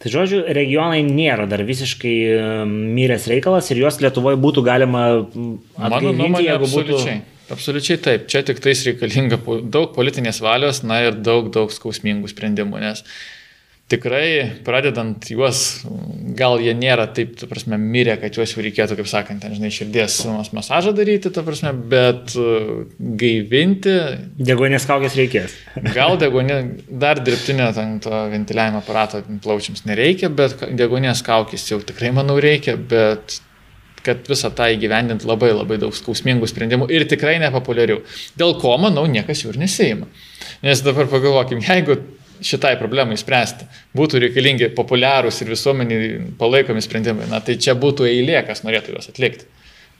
[0.00, 2.14] Tai žodžiu, regionai nėra dar visiškai
[2.70, 6.96] myręs reikalas ir juos Lietuvoje būtų galima atgaivinti, jeigu būtų...
[6.96, 7.20] Absoliučiai
[8.02, 9.38] taip, čia tik tais reikalinga
[9.68, 13.04] daug politinės valios, na ir daug, daug skausmingų sprendimų, nes
[13.92, 15.82] tikrai pradedant juos,
[16.36, 19.72] gal jie nėra taip, tu prasme, mirę, kad juos jau reikėtų, kaip sakant, ten, žinai,
[19.74, 20.16] širdies
[20.56, 22.86] masažą daryti, tu prasme, bet uh,
[23.20, 23.96] gaivinti.
[24.40, 25.56] Degonės kaukės reikės.
[25.98, 32.14] gal degonė, dar dirbtinio ten to ventiliavimo aparato plaučiams nereikia, bet degonės kaukės jau tikrai,
[32.16, 33.42] manau, reikia, bet
[34.06, 38.00] kad visą tą įgyvendinti labai labai daug skausmingų sprendimų ir tikrai nepopuliarių.
[38.38, 40.08] Dėl ko, manau, niekas jų ir nesėjima.
[40.66, 42.00] Nes dabar pagalvokim, jeigu
[42.42, 45.98] šitai problemai spręsti būtų reikalingi populiarūs ir visuomenį
[46.40, 49.46] palaikomi sprendimai, na tai čia būtų eilė, kas norėtų juos atlikti.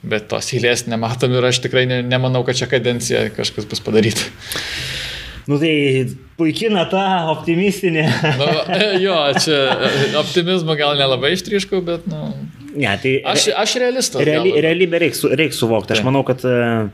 [0.03, 4.27] Bet tos eilės nematom ir aš tikrai ne, nemanau, kad čia kadencija kažkas bus padaryta.
[5.47, 5.71] Nu tai
[6.39, 8.03] puikia nata, optimistinė.
[8.39, 8.49] nu,
[9.03, 9.63] jo, čia
[10.19, 12.31] optimizmo gal nelabai ištryškau, bet, nu.
[12.73, 14.21] Ne, tai aš, aš realistas.
[14.25, 15.95] Reali, realybę reikia reik suvokti.
[15.95, 16.89] Aš manau, kad uh,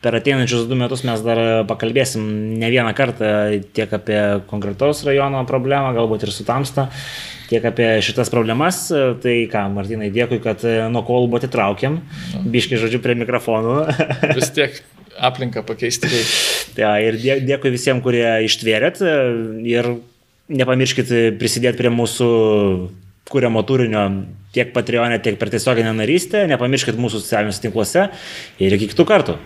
[0.00, 2.24] per ateinančius du metus mes dar pakalbėsim
[2.60, 3.32] ne vieną kartą
[3.76, 4.20] tiek apie
[4.50, 6.88] konkretaus rajono problemą, galbūt ir su tamsta,
[7.50, 8.86] tiek apie šitas problemas.
[9.22, 12.00] Tai ką, Martinai, dėkui, kad nuo kolbo atitraukėm,
[12.48, 13.76] biškai žodžiu prie mikrofonų.
[14.38, 14.80] Vis tiek
[15.20, 16.40] aplinką pakeisti reikia.
[16.80, 19.02] Ja, ir dėkui visiems, kurie ištvėrėt
[19.68, 19.94] ir
[20.50, 22.28] nepamirškit prisidėti prie mūsų
[23.30, 24.06] kuriamo turinio
[24.56, 26.46] tiek Patreonė, tiek per tiesioginę narystę.
[26.50, 28.08] Nepamirškit mūsų socialiniuose tinkluose
[28.62, 29.38] ir iki kitų kartų.